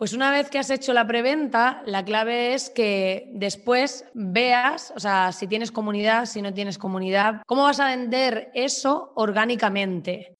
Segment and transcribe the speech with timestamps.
[0.00, 4.98] Pues una vez que has hecho la preventa, la clave es que después veas, o
[4.98, 10.39] sea, si tienes comunidad, si no tienes comunidad, cómo vas a vender eso orgánicamente.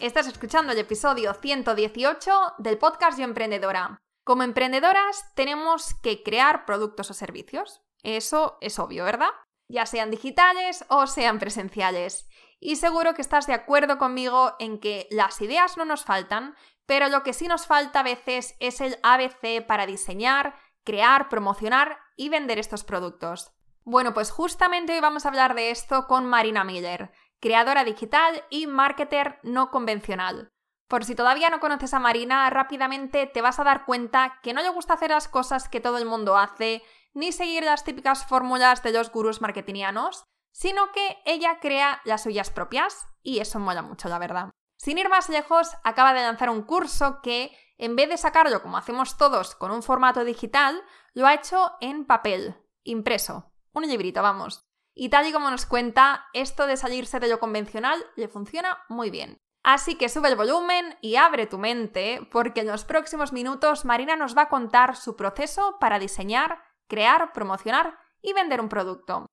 [0.00, 4.00] Estás escuchando el episodio 118 del podcast Yo Emprendedora.
[4.22, 7.82] Como emprendedoras tenemos que crear productos o servicios.
[8.04, 9.30] Eso es obvio, ¿verdad?
[9.68, 12.28] Ya sean digitales o sean presenciales.
[12.60, 16.54] Y seguro que estás de acuerdo conmigo en que las ideas no nos faltan,
[16.86, 21.98] pero lo que sí nos falta a veces es el ABC para diseñar, crear, promocionar
[22.14, 23.50] y vender estos productos.
[23.82, 28.66] Bueno, pues justamente hoy vamos a hablar de esto con Marina Miller creadora digital y
[28.66, 30.50] marketer no convencional.
[30.88, 34.62] Por si todavía no conoces a Marina, rápidamente te vas a dar cuenta que no
[34.62, 38.82] le gusta hacer las cosas que todo el mundo hace, ni seguir las típicas fórmulas
[38.82, 44.08] de los gurús marketingianos, sino que ella crea las suyas propias, y eso mola mucho,
[44.08, 44.50] la verdad.
[44.78, 48.78] Sin ir más lejos, acaba de lanzar un curso que, en vez de sacarlo como
[48.78, 53.52] hacemos todos con un formato digital, lo ha hecho en papel, impreso.
[53.72, 54.67] Un librito, vamos.
[55.00, 59.10] Y tal y como nos cuenta, esto de salirse de lo convencional le funciona muy
[59.10, 59.40] bien.
[59.62, 64.16] Así que sube el volumen y abre tu mente, porque en los próximos minutos Marina
[64.16, 69.26] nos va a contar su proceso para diseñar, crear, promocionar y vender un producto.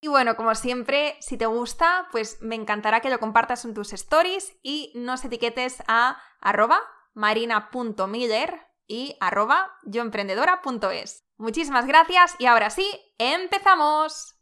[0.00, 3.92] Y bueno, como siempre, si te gusta, pues me encantará que lo compartas en tus
[3.92, 6.80] stories y nos etiquetes a arroba
[7.14, 11.22] marina.miller y arroba yoemprendedora.es.
[11.36, 12.88] Muchísimas gracias y ahora sí,
[13.18, 14.41] empezamos.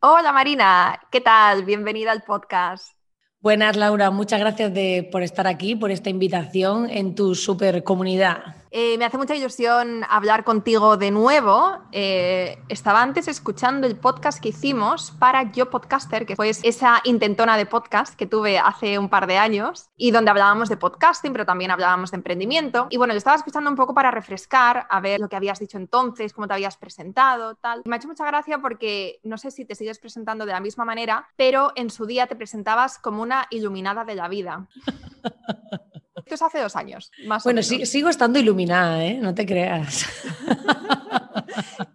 [0.00, 1.64] Hola Marina, ¿qué tal?
[1.64, 2.92] Bienvenida al podcast.
[3.40, 4.70] Buenas Laura, muchas gracias
[5.10, 8.56] por estar aquí, por esta invitación en tu super comunidad.
[8.70, 11.78] Eh, me hace mucha ilusión hablar contigo de nuevo.
[11.92, 17.56] Eh, estaba antes escuchando el podcast que hicimos para Yo Podcaster, que fue esa intentona
[17.56, 21.46] de podcast que tuve hace un par de años y donde hablábamos de podcasting, pero
[21.46, 22.86] también hablábamos de emprendimiento.
[22.90, 25.78] Y bueno, yo estaba escuchando un poco para refrescar, a ver lo que habías dicho
[25.78, 27.82] entonces, cómo te habías presentado, tal.
[27.84, 30.84] me ha hecho mucha gracia porque no sé si te sigues presentando de la misma
[30.84, 34.66] manera, pero en su día te presentabas como una iluminada de la vida.
[36.26, 37.88] Esto es hace dos años, más bueno, o menos.
[37.88, 39.14] sigo estando iluminada, ¿eh?
[39.22, 40.04] No te creas.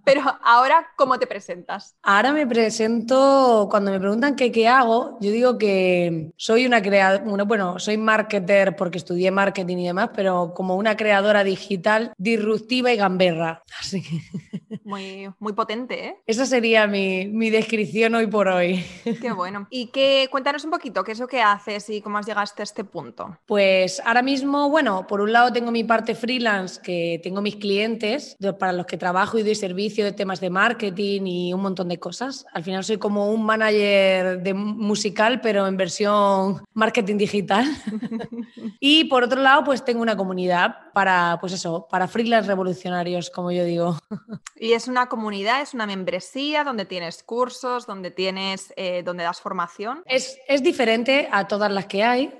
[0.03, 1.95] Pero ahora, ¿cómo te presentas?
[2.01, 7.43] Ahora me presento, cuando me preguntan qué, qué hago, yo digo que soy una creadora,
[7.43, 12.97] bueno, soy marketer porque estudié marketing y demás, pero como una creadora digital disruptiva y
[12.97, 13.63] gamberra.
[13.79, 14.03] Así
[14.83, 16.15] Muy, muy potente, ¿eh?
[16.25, 18.83] Esa sería mi, mi, descripción hoy por hoy.
[19.21, 19.67] Qué bueno.
[19.69, 22.63] Y que cuéntanos un poquito, ¿qué es lo que haces y cómo has llegado hasta
[22.63, 23.37] este punto?
[23.45, 28.37] Pues ahora mismo, bueno, por un lado tengo mi parte freelance, que tengo mis clientes
[28.59, 31.99] para los que trabajo y doy servicio de temas de marketing y un montón de
[31.99, 32.45] cosas.
[32.53, 37.65] Al final soy como un manager de musical, pero en versión marketing digital.
[38.79, 43.51] y por otro lado, pues tengo una comunidad para, pues eso, para freelance revolucionarios, como
[43.51, 43.97] yo digo.
[44.55, 49.41] y es una comunidad, es una membresía donde tienes cursos, donde tienes, eh, donde das
[49.41, 50.03] formación.
[50.05, 52.33] Es, es, diferente a todas las que hay.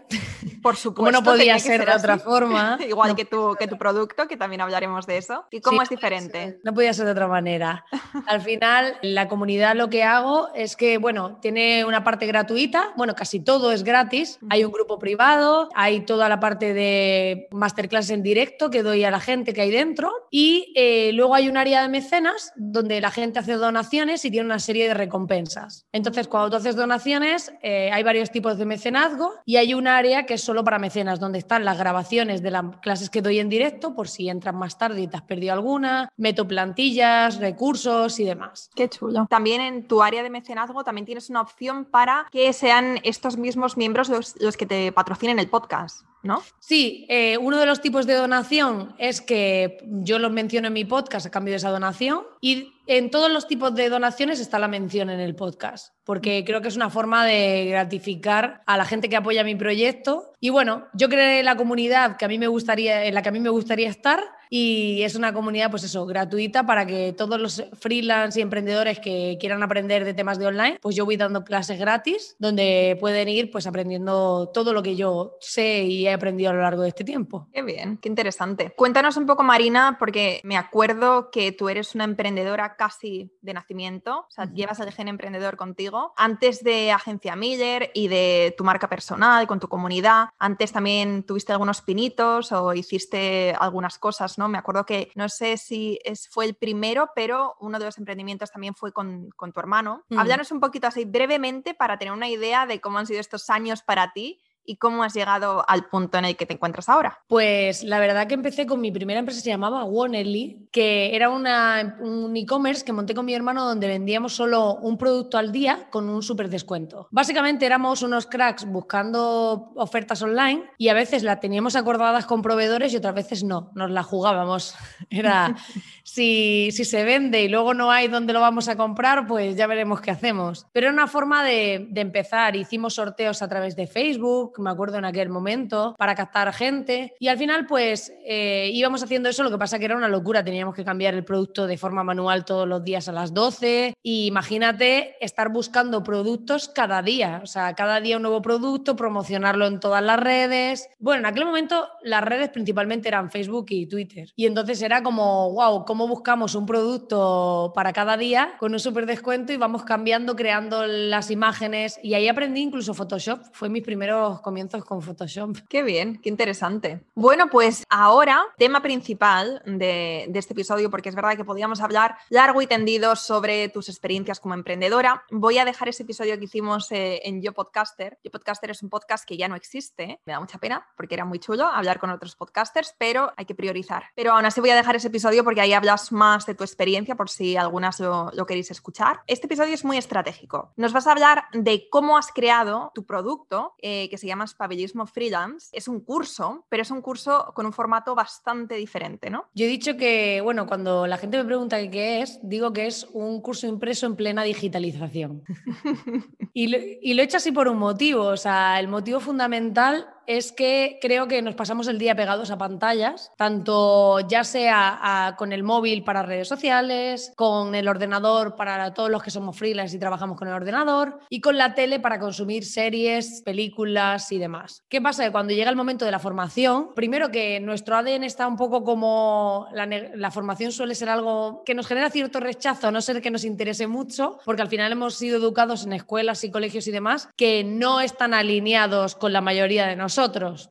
[0.62, 1.12] Por supuesto.
[1.12, 2.78] No podía ser, de otra forma.
[2.88, 5.46] Igual que, tu, que tu producto, que también hablaremos de eso.
[5.52, 6.60] ¿Y cómo es diferente?
[6.64, 7.86] No podía ser de otra manera.
[8.28, 13.16] Al final, la comunidad lo que hago es que, bueno, tiene una parte gratuita, bueno,
[13.16, 14.40] casi todo es gratis.
[14.50, 19.12] Hay un grupo privado, hay toda la parte de masterclass en directo que doy a
[19.12, 23.12] la gente que hay dentro y eh, luego hay un área de mecenas donde la
[23.12, 25.86] gente hace donaciones y tiene una serie de recompensas.
[25.92, 30.26] Entonces, cuando tú haces donaciones, eh, hay varios tipos de mecenazgo y hay un área
[30.26, 33.50] que es solo para mecenas, donde están las grabaciones de las clases que doy en
[33.50, 38.26] directo, por si entras más tarde y te has perdido alguna, meto plantillas, recursos y
[38.26, 38.70] demás.
[38.76, 39.28] Qué chulo.
[39.30, 43.78] También en tu área de mecenazgo también tienes una opción para que sean estos mismos
[43.78, 46.04] miembros los, los que te patrocinen el podcast.
[46.24, 46.44] ¿no?
[46.60, 50.86] Sí, eh, uno de los tipos de donación es que yo los menciono en mi
[50.86, 54.68] podcast a cambio de esa donación y en todos los tipos de donaciones está la
[54.68, 59.10] mención en el podcast, porque creo que es una forma de gratificar a la gente
[59.10, 60.34] que apoya mi proyecto.
[60.40, 63.34] Y bueno, yo creé la comunidad que a mí me gustaría, en la que a
[63.34, 64.24] mí me gustaría estar
[64.54, 69.38] y es una comunidad, pues eso, gratuita para que todos los freelance y emprendedores que
[69.40, 73.50] quieran aprender de temas de online, pues yo voy dando clases gratis donde pueden ir
[73.50, 77.06] pues aprendiendo todo lo que yo sé y he aprendido a lo largo de este
[77.06, 77.48] tiempo.
[77.54, 78.74] Qué bien, qué interesante.
[78.76, 84.26] Cuéntanos un poco, Marina, porque me acuerdo que tú eres una emprendedora casi de nacimiento,
[84.28, 88.90] o sea, llevas el gen emprendedor contigo, antes de Agencia Miller y de tu marca
[88.90, 94.86] personal con tu comunidad, antes también tuviste algunos pinitos o hiciste algunas cosas, me acuerdo
[94.86, 98.92] que no sé si es, fue el primero, pero uno de los emprendimientos también fue
[98.92, 100.06] con, tu hermano.
[100.10, 100.20] Mm.
[100.20, 103.82] Háblanos un poquito así brevemente para tener una idea de cómo han sido estos años
[103.82, 104.40] para ti
[104.72, 107.20] ¿Y cómo has llegado al punto en el que te encuentras ahora?
[107.28, 111.98] Pues la verdad que empecé con mi primera empresa, se llamaba Wonely, que era una,
[112.00, 116.08] un e-commerce que monté con mi hermano donde vendíamos solo un producto al día con
[116.08, 117.10] un súper descuento.
[117.12, 122.94] Básicamente éramos unos cracks buscando ofertas online y a veces las teníamos acordadas con proveedores
[122.94, 124.74] y otras veces no, nos la jugábamos.
[125.10, 125.54] Era
[126.04, 129.68] si, si se vende y luego no hay donde lo vamos a comprar, pues ya
[129.68, 130.66] veremos qué hacemos.
[130.72, 132.56] Pero era una forma de, de empezar.
[132.56, 137.14] Hicimos sorteos a través de Facebook me acuerdo en aquel momento, para captar gente.
[137.20, 140.44] Y al final, pues eh, íbamos haciendo eso, lo que pasa que era una locura,
[140.44, 143.94] teníamos que cambiar el producto de forma manual todos los días a las 12.
[144.02, 149.68] Y imagínate estar buscando productos cada día, o sea, cada día un nuevo producto, promocionarlo
[149.68, 150.90] en todas las redes.
[151.00, 154.32] Bueno, en aquel momento las redes principalmente eran Facebook y Twitter.
[154.36, 159.06] Y entonces era como, wow, ¿cómo buscamos un producto para cada día con un súper
[159.06, 162.00] descuento y vamos cambiando, creando las imágenes?
[162.04, 165.58] Y ahí aprendí incluso Photoshop, fue mis primeros comienzos con Photoshop.
[165.70, 167.04] Qué bien, qué interesante.
[167.16, 172.62] Bueno, pues ahora, tema principal de, este episodio, porque es verdad que podíamos hablar largo
[172.62, 175.24] y tendido sobre tus experiencias como emprendedora.
[175.32, 178.18] Voy a dejar ese episodio que hicimos eh, en Yo Podcaster.
[178.24, 180.20] Yo Podcaster es un podcast que ya no existe.
[180.26, 183.56] Me da mucha pena porque era muy chulo hablar con otros podcasters, pero hay que
[183.56, 184.06] priorizar.
[184.16, 187.16] Pero aún así voy a dejar ese episodio porque ahí hablas más de tu experiencia
[187.16, 189.22] por si algunas lo, lo queréis escuchar.
[189.28, 190.74] Este episodio es muy estratégico.
[190.76, 195.06] Nos vas a hablar de cómo has creado tu producto, eh, que se llama Espabilismo
[195.06, 195.70] Freelance.
[195.72, 199.46] Es un curso, pero es un curso con un formato bastante diferente, ¿no?
[199.54, 203.08] Yo he dicho que, bueno, cuando la gente me pregunta qué es, digo que es
[203.14, 205.44] un curso impreso en plena digitalización.
[206.54, 210.08] y, lo, y lo he hecho así por un motivo, o sea, el motivo fundamental
[210.38, 215.52] es que creo que nos pasamos el día pegados a pantallas, tanto ya sea con
[215.52, 220.00] el móvil para redes sociales, con el ordenador para todos los que somos freelance y
[220.00, 224.84] trabajamos con el ordenador, y con la tele para consumir series, películas y demás.
[224.88, 225.26] ¿Qué pasa?
[225.26, 228.84] Que cuando llega el momento de la formación, primero que nuestro ADN está un poco
[228.84, 233.22] como la, la formación suele ser algo que nos genera cierto rechazo, a no ser
[233.22, 236.92] que nos interese mucho, porque al final hemos sido educados en escuelas y colegios y
[236.92, 240.21] demás que no están alineados con la mayoría de nosotros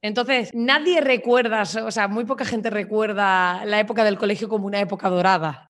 [0.02, 4.80] entonces, nadie recuerda, o sea, muy poca gente recuerda la época del colegio como una
[4.80, 5.68] época dorada.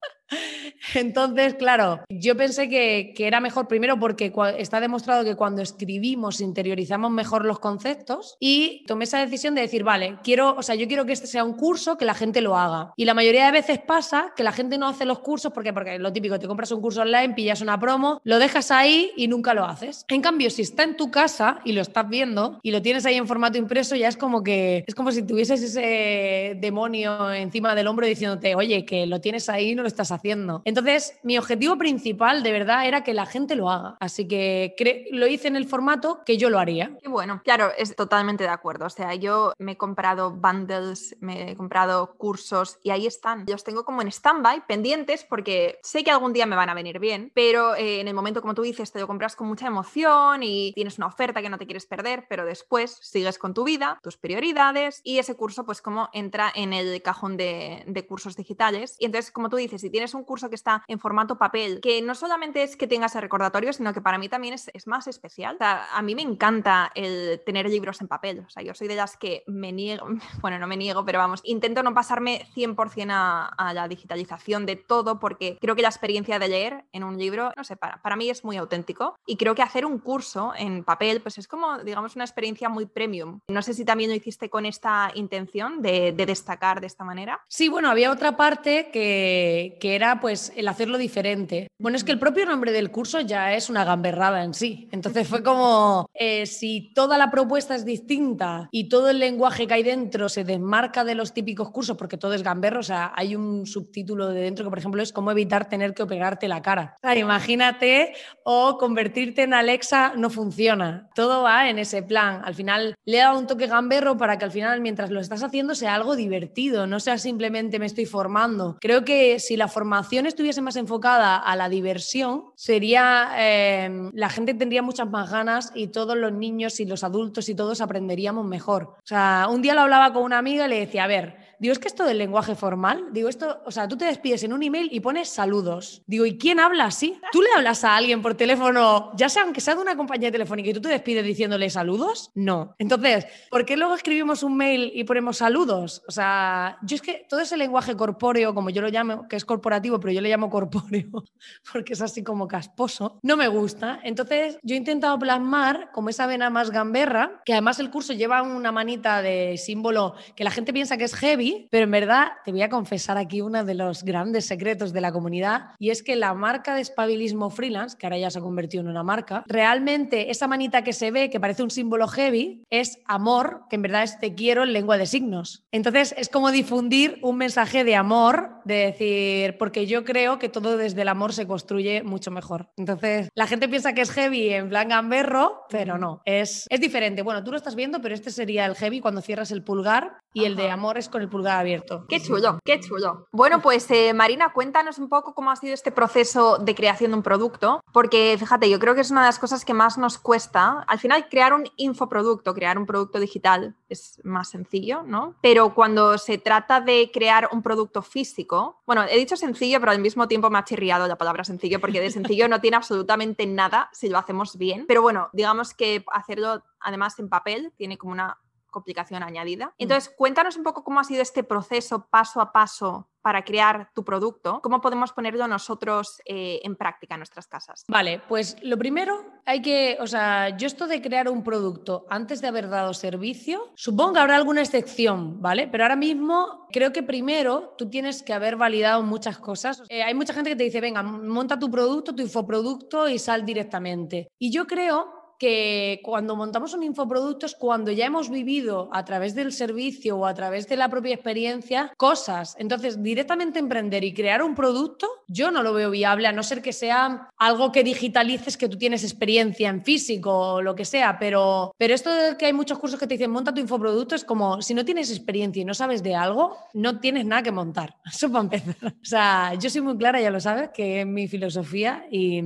[0.94, 7.11] Entonces, claro, yo pensé que, era mejor primero porque está demostrado que cuando escribimos interiorizamos
[7.11, 11.05] mejor los conceptos y tomé esa decisión de decir, vale, quiero, o sea, yo quiero
[11.05, 12.93] que este sea un curso que la gente lo haga.
[12.97, 15.99] Y la mayoría de veces pasa que la gente no hace los cursos porque porque
[15.99, 19.54] lo típico, te compras un curso online, pillas una promo, lo dejas ahí y nunca
[19.54, 20.04] lo haces.
[20.09, 23.16] En cambio, si está en tu casa y lo estás viendo y lo tienes ahí
[23.16, 27.87] en formato impreso, ya es como que es como si tuvieses ese demonio encima del
[27.87, 31.77] hombro diciéndote, "Oye, que lo tienes ahí y no lo estás haciendo." Entonces, mi objetivo
[31.77, 33.97] principal de verdad era que la gente lo haga.
[33.99, 34.77] Así que
[35.11, 36.97] lo hice en el formato que yo lo haría.
[37.03, 38.87] Qué bueno, claro, es totalmente de acuerdo.
[38.87, 43.47] O sea, yo me he comprado bundles, me he comprado cursos y ahí están.
[43.49, 47.00] Los tengo como en stand-by, pendientes, porque sé que algún día me van a venir
[47.00, 50.45] bien, pero eh, en el momento, como tú dices, te lo compras con mucha emoción
[50.45, 53.99] y tienes una oferta que no te quieres perder, pero después sigues con tu vida,
[54.05, 58.95] tus prioridades y ese curso, pues como entra en el cajón de, de cursos digitales.
[59.00, 62.02] Y entonces, como tú dices, si tienes un curso que está en formato papel, que
[62.02, 65.57] no solamente es que tengas el recordatorio, sino que para mí también es, más especial.
[65.61, 68.45] a mí me encanta el tener libros en papel.
[68.47, 70.07] O sea, yo soy de las que me niego,
[70.40, 74.76] bueno, no me niego, pero vamos, intento no pasarme 100% a, a la digitalización de
[74.76, 78.17] todo porque creo que la experiencia de leer en un libro, no sé, para, para
[78.17, 81.79] mí es muy auténtico y creo que hacer un curso en papel, pues es como,
[81.79, 83.40] digamos, una experiencia muy premium.
[83.49, 87.40] No sé si también lo hiciste con esta intención de, de destacar de esta manera.
[87.49, 91.69] Sí, bueno, había otra parte que, que era pues el hacerlo diferente.
[91.78, 94.88] Bueno, es que el propio nombre del curso ya es una gamberrada en sí.
[94.92, 99.75] Entonces fue como, eh, si toda la propuesta es distinta y todo el lenguaje que
[99.75, 103.37] hay dentro se desmarca de los típicos cursos, porque todo es gamberro, o sea, hay
[103.37, 106.95] un subtítulo de dentro que, por ejemplo, es cómo evitar tener que operarte la cara.
[106.97, 108.14] O sea, imagínate,
[108.45, 111.11] o convertirte en Alexa no funciona.
[111.14, 112.42] Todo va en ese plan.
[112.45, 115.42] Al final le he dado un toque gamberro para que al final, mientras lo estás
[115.42, 118.76] haciendo, sea algo divertido, no sea simplemente me estoy formando.
[118.80, 124.54] Creo que si la formación estuviese más enfocada a la diversión, sería eh, la gente
[124.54, 128.94] tendría muchas más ganas y todos los niños y los adultos y todos aprenderíamos mejor.
[128.99, 131.73] O sea, un día lo hablaba con una amiga y le decía, a ver, Digo,
[131.73, 134.62] es que esto del lenguaje formal, digo, esto, o sea, tú te despides en un
[134.62, 136.02] email y pones saludos.
[136.07, 137.21] Digo, ¿y quién habla así?
[137.33, 140.71] ¿Tú le hablas a alguien por teléfono, ya sea aunque sea de una compañía telefónica
[140.71, 142.31] y tú te despides diciéndole saludos?
[142.35, 142.75] No.
[142.79, 146.02] Entonces, ¿por qué luego escribimos un mail y ponemos saludos?
[146.09, 149.45] O sea, yo es que todo ese lenguaje corpóreo, como yo lo llamo, que es
[149.45, 151.11] corporativo, pero yo le llamo corpóreo
[151.73, 154.00] porque es así como casposo, no me gusta.
[154.02, 158.40] Entonces, yo he intentado plasmar como esa vena más gamberra, que además el curso lleva
[158.40, 162.52] una manita de símbolo que la gente piensa que es heavy pero en verdad te
[162.52, 166.16] voy a confesar aquí uno de los grandes secretos de la comunidad y es que
[166.16, 170.30] la marca de espabilismo freelance, que ahora ya se ha convertido en una marca, realmente
[170.30, 174.02] esa manita que se ve, que parece un símbolo heavy, es amor, que en verdad
[174.02, 175.64] es te quiero en lengua de signos.
[175.73, 180.76] Entonces es como difundir un mensaje de amor, de decir, porque yo creo que todo
[180.76, 182.71] desde el amor se construye mucho mejor.
[182.76, 187.23] Entonces la gente piensa que es heavy en plan gamberro, pero no, es, es diferente.
[187.23, 190.45] Bueno, tú lo estás viendo, pero este sería el heavy cuando cierras el pulgar y
[190.45, 192.04] el de amor es con el pulgar abierto.
[192.09, 193.26] Qué chulo, qué chulo.
[193.32, 197.16] Bueno, pues eh, Marina, cuéntanos un poco cómo ha sido este proceso de creación de
[197.18, 200.18] un producto, porque fíjate, yo creo que es una de las cosas que más nos
[200.18, 200.85] cuesta.
[200.87, 205.35] Al final, crear un infoproducto, crear un producto digital es más sencillo, ¿no?
[205.40, 210.00] Pero cuando se trata de crear un producto físico, bueno, he dicho sencillo, pero al
[210.00, 213.88] mismo tiempo me ha chirriado la palabra sencillo, porque de sencillo no tiene absolutamente nada
[213.92, 214.85] si lo hacemos bien.
[214.87, 218.38] Pero bueno, digamos que hacerlo además en papel tiene como una
[218.71, 219.67] complicación añadida.
[219.67, 219.73] Mm.
[219.79, 224.05] Entonces, cuéntanos un poco cómo ha sido este proceso paso a paso para crear tu
[224.05, 227.85] producto, cómo podemos ponerlo nosotros eh, en práctica en nuestras casas.
[227.89, 232.41] Vale, pues lo primero hay que, o sea, yo esto de crear un producto antes
[232.41, 235.69] de haber dado servicio, supongo que habrá alguna excepción, ¿vale?
[235.69, 239.83] Pero ahora mismo creo que primero tú tienes que haber validado muchas cosas.
[239.89, 243.45] Eh, hay mucha gente que te dice, venga, monta tu producto, tu infoproducto y sal
[243.45, 244.29] directamente.
[244.39, 249.35] Y yo creo que cuando montamos un infoproducto es cuando ya hemos vivido a través
[249.35, 252.54] del servicio o a través de la propia experiencia cosas.
[252.59, 256.61] Entonces, directamente emprender y crear un producto, yo no lo veo viable, a no ser
[256.61, 261.18] que sea algo que digitalices, que tú tienes experiencia en físico o lo que sea,
[261.18, 264.25] pero, pero esto de que hay muchos cursos que te dicen monta tu infoproducto es
[264.25, 267.97] como si no tienes experiencia y no sabes de algo, no tienes nada que montar.
[268.04, 268.92] Eso para empezar.
[268.92, 272.42] O sea, yo soy muy clara, ya lo sabes, que es mi filosofía y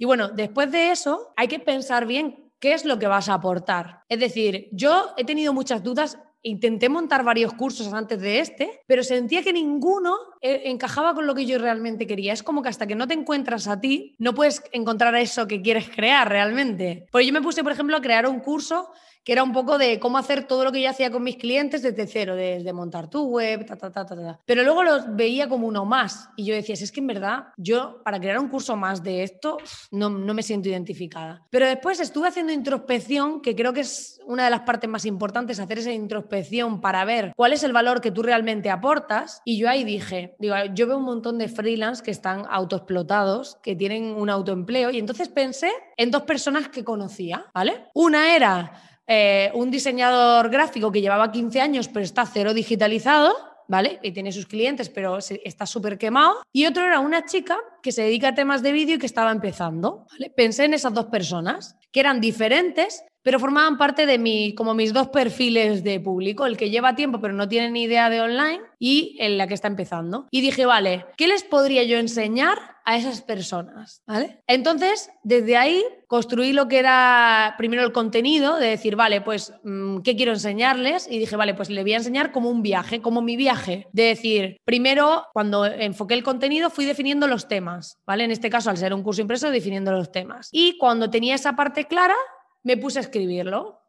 [0.00, 3.34] y bueno, después de eso hay que pensar bien qué es lo que vas a
[3.34, 4.00] aportar.
[4.08, 9.02] Es decir, yo he tenido muchas dudas intenté montar varios cursos antes de este, pero
[9.04, 12.32] sentía que ninguno eh, encajaba con lo que yo realmente quería.
[12.32, 15.60] Es como que hasta que no te encuentras a ti, no puedes encontrar eso que
[15.60, 17.06] quieres crear realmente.
[17.12, 18.90] Pues yo me puse, por ejemplo, a crear un curso
[19.24, 21.82] que era un poco de cómo hacer todo lo que yo hacía con mis clientes
[21.82, 24.40] desde cero, desde montar tu web, ta, ta, ta, ta, ta.
[24.46, 28.02] Pero luego los veía como uno más y yo decía, es que en verdad yo
[28.04, 29.58] para crear un curso más de esto
[29.90, 31.46] no, no me siento identificada.
[31.50, 35.60] Pero después estuve haciendo introspección, que creo que es una de las partes más importantes,
[35.60, 39.42] hacer esa introspección para ver cuál es el valor que tú realmente aportas.
[39.44, 43.76] Y yo ahí dije, digo, yo veo un montón de freelance que están autoexplotados, que
[43.76, 47.86] tienen un autoempleo y entonces pensé en dos personas que conocía, ¿vale?
[47.94, 48.72] Una era
[49.12, 53.34] eh, un diseñador gráfico que llevaba 15 años pero está cero digitalizado,
[53.66, 53.98] ¿vale?
[54.04, 56.44] Y tiene sus clientes pero está súper quemado.
[56.52, 59.32] Y otro era una chica que se dedica a temas de vídeo y que estaba
[59.32, 64.74] empezando, Pensé en esas dos personas, que eran diferentes, pero formaban parte de mi, como
[64.74, 68.20] mis dos perfiles de público, el que lleva tiempo pero no tiene ni idea de
[68.20, 70.26] online y en la que está empezando.
[70.30, 74.02] Y dije, vale, ¿qué les podría yo enseñar a esas personas?
[74.06, 74.42] ¿Vale?
[74.46, 79.98] Entonces, desde ahí construí lo que era primero el contenido, de decir, vale, pues, mm,
[79.98, 81.06] ¿qué quiero enseñarles?
[81.08, 83.86] Y dije, vale, pues le voy a enseñar como un viaje, como mi viaje.
[83.92, 88.24] De decir, primero, cuando enfoqué el contenido, fui definiendo los temas, ¿vale?
[88.24, 90.48] En este caso, al ser un curso impreso, definiendo los temas.
[90.50, 92.16] Y cuando tenía esa parte clara,
[92.62, 93.80] me puse a escribirlo.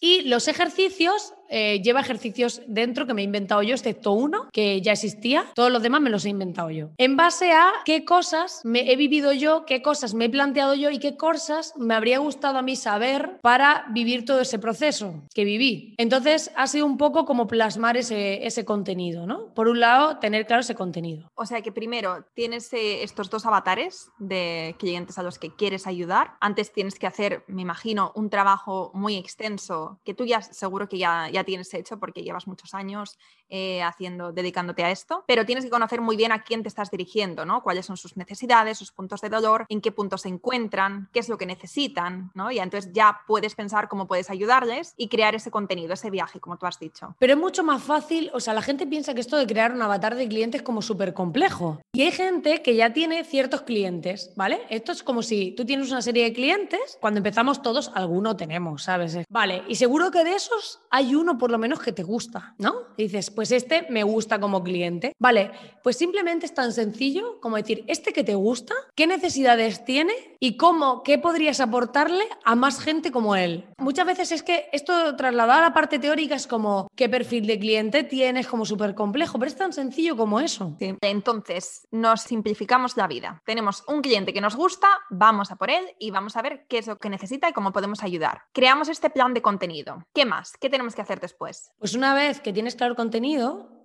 [0.00, 4.80] Y los ejercicios eh, lleva ejercicios dentro que me he inventado yo, excepto uno que
[4.80, 5.46] ya existía.
[5.54, 6.90] Todos los demás me los he inventado yo.
[6.98, 10.90] En base a qué cosas me he vivido yo, qué cosas me he planteado yo
[10.90, 15.44] y qué cosas me habría gustado a mí saber para vivir todo ese proceso que
[15.44, 15.94] viví.
[15.98, 19.54] Entonces ha sido un poco como plasmar ese, ese contenido, ¿no?
[19.54, 21.30] Por un lado, tener claro ese contenido.
[21.34, 25.86] O sea que primero tienes eh, estos dos avatares de clientes a los que quieres
[25.86, 26.32] ayudar.
[26.40, 30.98] Antes tienes que hacer, me imagino, un trabajo muy extenso que tú ya seguro que
[30.98, 33.18] ya, ya tienes hecho porque llevas muchos años
[33.48, 36.90] eh, haciendo, dedicándote a esto, pero tienes que conocer muy bien a quién te estás
[36.90, 37.62] dirigiendo, ¿no?
[37.62, 41.28] Cuáles son sus necesidades, sus puntos de dolor, en qué puntos se encuentran, qué es
[41.28, 42.50] lo que necesitan, ¿no?
[42.50, 46.56] Y entonces ya puedes pensar cómo puedes ayudarles y crear ese contenido, ese viaje, como
[46.56, 47.14] tú has dicho.
[47.18, 49.82] Pero es mucho más fácil, o sea, la gente piensa que esto de crear un
[49.82, 51.80] avatar de clientes es como súper complejo.
[51.92, 54.60] Y hay gente que ya tiene ciertos clientes, ¿vale?
[54.70, 58.84] Esto es como si tú tienes una serie de clientes, cuando empezamos todos, alguno tenemos,
[58.84, 59.18] ¿sabes?
[59.28, 62.74] Vale, y seguro que de esos hay uno por lo menos que te gusta, ¿no?
[62.96, 65.12] Y dices, pues este me gusta como cliente.
[65.16, 65.52] Vale,
[65.84, 70.56] pues simplemente es tan sencillo como decir, este que te gusta, qué necesidades tiene y
[70.56, 73.68] cómo, qué podrías aportarle a más gente como él.
[73.78, 77.60] Muchas veces es que esto trasladado a la parte teórica es como, qué perfil de
[77.60, 80.76] cliente tienes, como súper complejo, pero es tan sencillo como eso.
[81.00, 83.40] Entonces, nos simplificamos la vida.
[83.46, 86.78] Tenemos un cliente que nos gusta, vamos a por él y vamos a ver qué
[86.78, 88.42] es lo que necesita y cómo podemos ayudar.
[88.52, 90.04] Creamos este plan de contenido.
[90.12, 90.54] ¿Qué más?
[90.60, 91.70] ¿Qué tenemos que hacer después?
[91.78, 93.27] Pues una vez que tienes claro el contenido,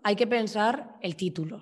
[0.04, 1.62] hay que pensar el título.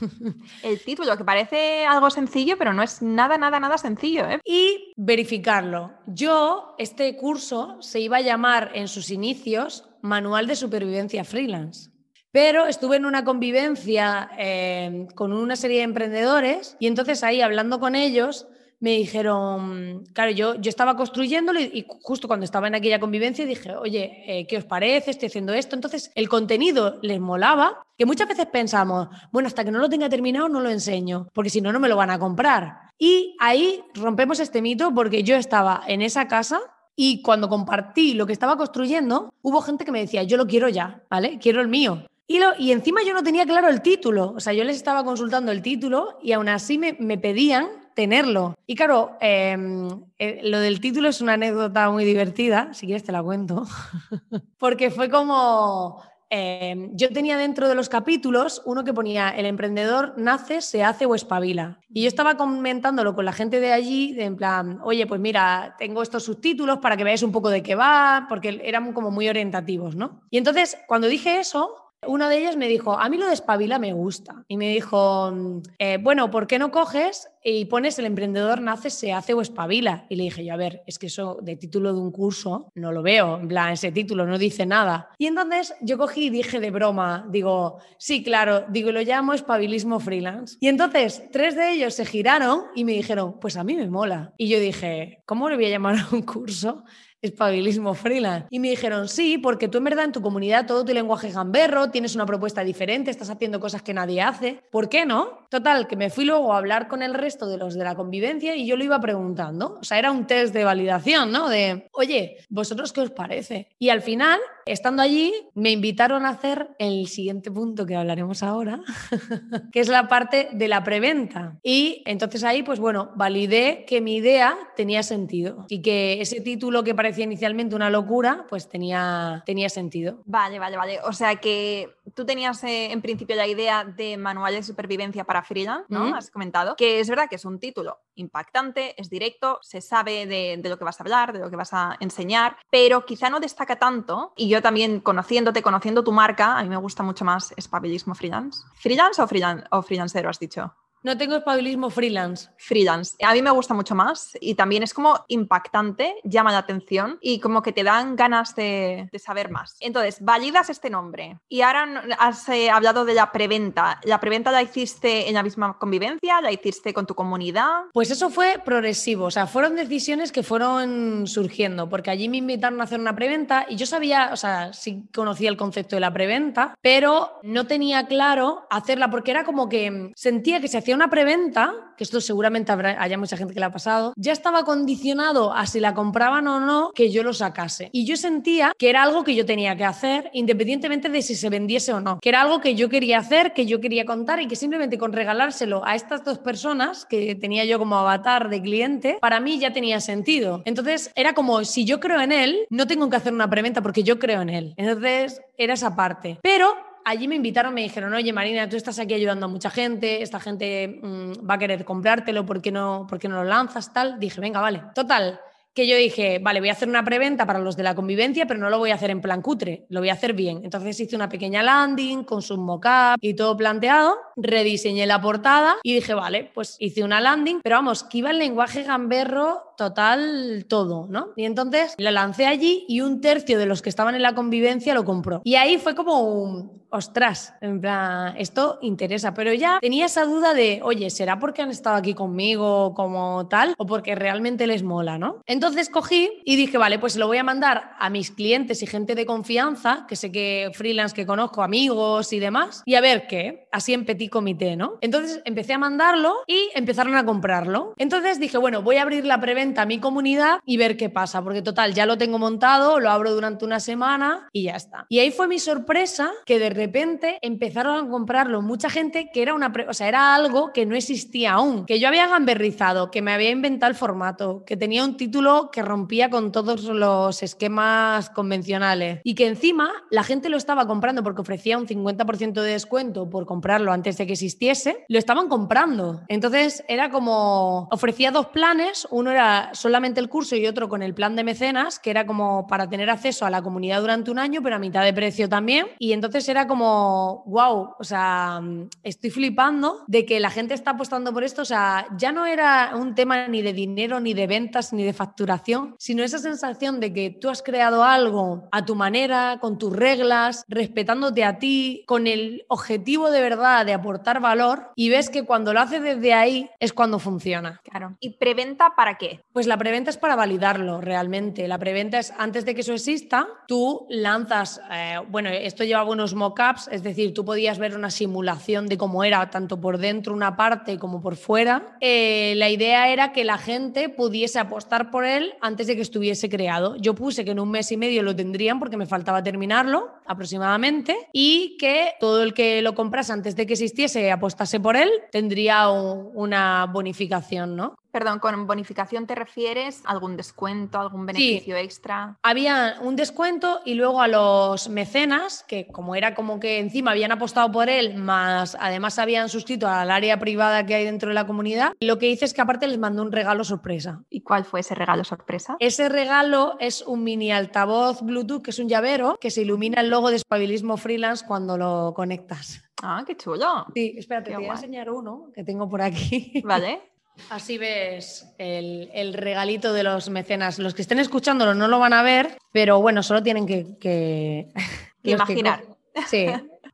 [0.62, 4.28] El título, que parece algo sencillo, pero no es nada, nada, nada sencillo.
[4.28, 4.40] ¿eh?
[4.44, 5.92] Y verificarlo.
[6.06, 11.90] Yo, este curso se iba a llamar en sus inicios Manual de Supervivencia Freelance.
[12.32, 17.80] Pero estuve en una convivencia eh, con una serie de emprendedores y entonces ahí hablando
[17.80, 18.46] con ellos
[18.80, 23.76] me dijeron, claro, yo, yo estaba construyéndolo y, justo cuando estaba en aquella convivencia dije,
[23.76, 25.10] oye, eh, ¿qué os parece?
[25.10, 25.76] Estoy haciendo esto.
[25.76, 30.08] Entonces el contenido les molaba, que muchas veces pensamos, bueno, hasta que no lo tenga
[30.08, 32.90] terminado no lo enseño, porque si no, no me lo van a comprar.
[32.98, 36.60] Y ahí rompemos este mito porque yo estaba en esa casa
[36.96, 40.68] y cuando compartí lo que estaba construyendo, hubo gente que me decía, yo lo quiero
[40.70, 41.38] ya, ¿vale?
[41.38, 42.06] Quiero el mío.
[42.26, 45.04] Y, lo, y encima yo no tenía claro el título, o sea, yo les estaba
[45.04, 48.56] consultando el título y aún así me, me pedían tenerlo.
[48.66, 53.12] Y claro, em, eh, lo del título es una anécdota muy divertida, si quieres te
[53.12, 53.66] la cuento,
[54.58, 56.02] porque fue como...
[56.32, 61.04] Em, yo tenía dentro de los capítulos uno que ponía el emprendedor nace, se hace
[61.04, 61.80] o espabila.
[61.92, 65.74] Y yo estaba comentándolo con la gente de allí, de en plan, oye, pues mira,
[65.76, 69.28] tengo estos subtítulos para que veáis un poco de qué va, porque eran como muy
[69.28, 70.20] orientativos, ¿no?
[70.30, 73.78] Y entonces, cuando dije eso, una de ellas me dijo, a mí lo de espabila
[73.78, 74.44] me gusta.
[74.48, 75.32] Y me dijo,
[75.78, 80.06] eh, bueno, ¿por qué no coges y pones el emprendedor nace, se hace o espabila?
[80.08, 82.92] Y le dije yo, a ver, es que eso de título de un curso no
[82.92, 85.10] lo veo, en plan, ese título no dice nada.
[85.18, 90.00] Y entonces yo cogí y dije de broma, digo, sí, claro, digo, lo llamo espabilismo
[90.00, 90.56] freelance.
[90.60, 94.32] Y entonces tres de ellos se giraron y me dijeron, pues a mí me mola.
[94.38, 96.84] Y yo dije, ¿cómo le voy a llamar un curso?
[97.22, 98.46] Espabilismo freelance.
[98.50, 101.90] Y me dijeron, sí, porque tú en verdad en tu comunidad todo tu lenguaje gamberro,
[101.90, 104.62] tienes una propuesta diferente, estás haciendo cosas que nadie hace.
[104.70, 105.46] ¿Por qué no?
[105.48, 108.54] Total, que me fui luego a hablar con el resto de los de la convivencia
[108.56, 109.78] y yo lo iba preguntando.
[109.80, 111.48] O sea, era un test de validación, ¿no?
[111.48, 113.68] De, oye, ¿vosotros qué os parece?
[113.78, 114.38] Y al final,
[114.72, 118.80] estando allí, me invitaron a hacer el siguiente punto que hablaremos ahora,
[119.72, 121.58] que es la parte de la preventa.
[121.62, 126.84] Y entonces ahí, pues bueno, validé que mi idea tenía sentido y que ese título
[126.84, 130.22] que parecía inicialmente una locura, pues tenía, tenía sentido.
[130.26, 130.98] Vale, vale, vale.
[131.04, 135.42] O sea que tú tenías eh, en principio la idea de manual de supervivencia para
[135.42, 136.14] freelance, ¿no?
[136.14, 136.76] Has comentado.
[136.76, 140.78] Que es verdad que es un título impactante, es directo, se sabe de, de, lo
[140.78, 144.32] que vas a hablar, de lo que vas a enseñar, pero quizá no destaca tanto.
[144.36, 148.62] Y yo también, conociéndote, conociendo tu marca, a mí me gusta mucho más espabilismo freelance.
[148.74, 150.74] ¿Freelance o, freelance, o freelancero has dicho?
[151.02, 152.48] No tengo espabilismo freelance.
[152.58, 153.16] Freelance.
[153.24, 157.40] A mí me gusta mucho más y también es como impactante, llama la atención y
[157.40, 159.76] como que te dan ganas de, de saber más.
[159.80, 164.00] Entonces, validas este nombre y ahora has eh, hablado de la preventa.
[164.04, 166.40] ¿La preventa la hiciste en la misma convivencia?
[166.40, 167.84] ¿La hiciste con tu comunidad?
[167.92, 172.80] Pues eso fue progresivo, o sea, fueron decisiones que fueron surgiendo, porque allí me invitaron
[172.80, 176.12] a hacer una preventa y yo sabía, o sea, sí conocía el concepto de la
[176.12, 181.10] preventa, pero no tenía claro hacerla porque era como que sentía que se hacía una
[181.10, 185.52] preventa, que esto seguramente habrá, haya mucha gente que le ha pasado, ya estaba condicionado
[185.52, 187.90] a si la compraban o no que yo lo sacase.
[187.92, 191.50] Y yo sentía que era algo que yo tenía que hacer, independientemente de si se
[191.50, 194.48] vendiese o no, que era algo que yo quería hacer, que yo quería contar y
[194.48, 199.18] que simplemente con regalárselo a estas dos personas que tenía yo como avatar de cliente,
[199.20, 200.62] para mí ya tenía sentido.
[200.64, 204.02] Entonces era como, si yo creo en él, no tengo que hacer una preventa porque
[204.02, 204.74] yo creo en él.
[204.76, 206.38] Entonces era esa parte.
[206.42, 210.22] Pero allí me invitaron, me dijeron, oye Marina, tú estás aquí ayudando a mucha gente,
[210.22, 213.92] esta gente mm, va a querer comprártelo, ¿por qué, no, ¿por qué no lo lanzas?
[213.92, 214.18] Tal.
[214.18, 214.82] Dije, venga, vale.
[214.94, 215.40] Total,
[215.74, 218.58] que yo dije, vale, voy a hacer una preventa para los de la convivencia, pero
[218.58, 220.62] no lo voy a hacer en plan cutre, lo voy a hacer bien.
[220.64, 225.94] Entonces hice una pequeña landing con su mockup y todo planteado, rediseñé la portada y
[225.94, 231.06] dije, vale, pues hice una landing, pero vamos, que iba el lenguaje gamberro total todo,
[231.08, 231.28] ¿no?
[231.36, 234.92] Y entonces la lancé allí y un tercio de los que estaban en la convivencia
[234.94, 235.40] lo compró.
[235.44, 240.54] Y ahí fue como un, ostras, en plan, esto interesa, pero ya tenía esa duda
[240.54, 245.18] de, oye, ¿será porque han estado aquí conmigo como tal o porque realmente les mola,
[245.18, 245.42] ¿no?
[245.46, 249.14] Entonces cogí y dije, vale, pues lo voy a mandar a mis clientes y gente
[249.14, 253.68] de confianza, que sé que freelance que conozco, amigos y demás, y a ver qué,
[253.72, 254.98] así en petit comité, ¿no?
[255.00, 257.94] Entonces empecé a mandarlo y empezaron a comprarlo.
[257.98, 261.42] Entonces dije, bueno, voy a abrir la preventa a mi comunidad y ver qué pasa,
[261.42, 265.06] porque total, ya lo tengo montado, lo abro durante una semana y ya está.
[265.08, 269.54] Y ahí fue mi sorpresa que de repente empezaron a comprarlo mucha gente que era
[269.54, 273.32] una, o sea, era algo que no existía aún, que yo había gamberrizado, que me
[273.32, 279.20] había inventado el formato, que tenía un título que rompía con todos los esquemas convencionales
[279.24, 283.46] y que encima la gente lo estaba comprando porque ofrecía un 50% de descuento por
[283.46, 286.22] comprarlo antes de que existiese, lo estaban comprando.
[286.28, 291.14] Entonces era como ofrecía dos planes, uno era solamente el curso y otro con el
[291.14, 294.62] plan de mecenas, que era como para tener acceso a la comunidad durante un año,
[294.62, 295.86] pero a mitad de precio también.
[295.98, 298.60] Y entonces era como, wow, o sea,
[299.02, 301.62] estoy flipando de que la gente está apostando por esto.
[301.62, 305.12] O sea, ya no era un tema ni de dinero, ni de ventas, ni de
[305.12, 309.92] facturación, sino esa sensación de que tú has creado algo a tu manera, con tus
[309.92, 315.42] reglas, respetándote a ti, con el objetivo de verdad de aportar valor y ves que
[315.42, 317.80] cuando lo haces desde ahí es cuando funciona.
[317.82, 318.16] Claro.
[318.20, 319.42] ¿Y preventa para qué?
[319.52, 321.66] Pues la preventa es para validarlo realmente.
[321.66, 326.32] La preventa es antes de que eso exista, tú lanzas, eh, bueno, esto lleva buenos
[326.32, 326.59] mock
[326.90, 330.98] es decir, tú podías ver una simulación de cómo era tanto por dentro una parte
[330.98, 331.96] como por fuera.
[332.00, 336.48] Eh, la idea era que la gente pudiese apostar por él antes de que estuviese
[336.48, 336.96] creado.
[336.96, 341.16] Yo puse que en un mes y medio lo tendrían porque me faltaba terminarlo aproximadamente
[341.32, 345.88] y que todo el que lo comprase antes de que existiese apostase por él tendría
[345.90, 347.96] una bonificación, ¿no?
[348.10, 352.38] Perdón, con bonificación te refieres a algún descuento, algún beneficio extra.
[352.42, 357.32] Había un descuento y luego a los mecenas, que como era como que encima habían
[357.32, 361.46] apostado por él, más además habían suscrito al área privada que hay dentro de la
[361.46, 364.24] comunidad, lo que hice es que aparte les mandó un regalo sorpresa.
[364.28, 365.76] ¿Y cuál fue ese regalo sorpresa?
[365.78, 370.10] Ese regalo es un mini altavoz Bluetooth, que es un llavero, que se ilumina el
[370.10, 372.82] logo de Espabilismo Freelance cuando lo conectas.
[373.02, 373.86] Ah, qué chulo.
[373.94, 376.62] Sí, espérate, te voy a enseñar uno que tengo por aquí.
[376.64, 377.00] Vale.
[377.48, 380.78] Así ves el, regalito de los mecenas.
[380.78, 384.68] Los que estén escuchándolo no lo van a ver, pero bueno, solo tienen que,
[385.22, 385.84] imaginar.
[386.26, 386.46] sí,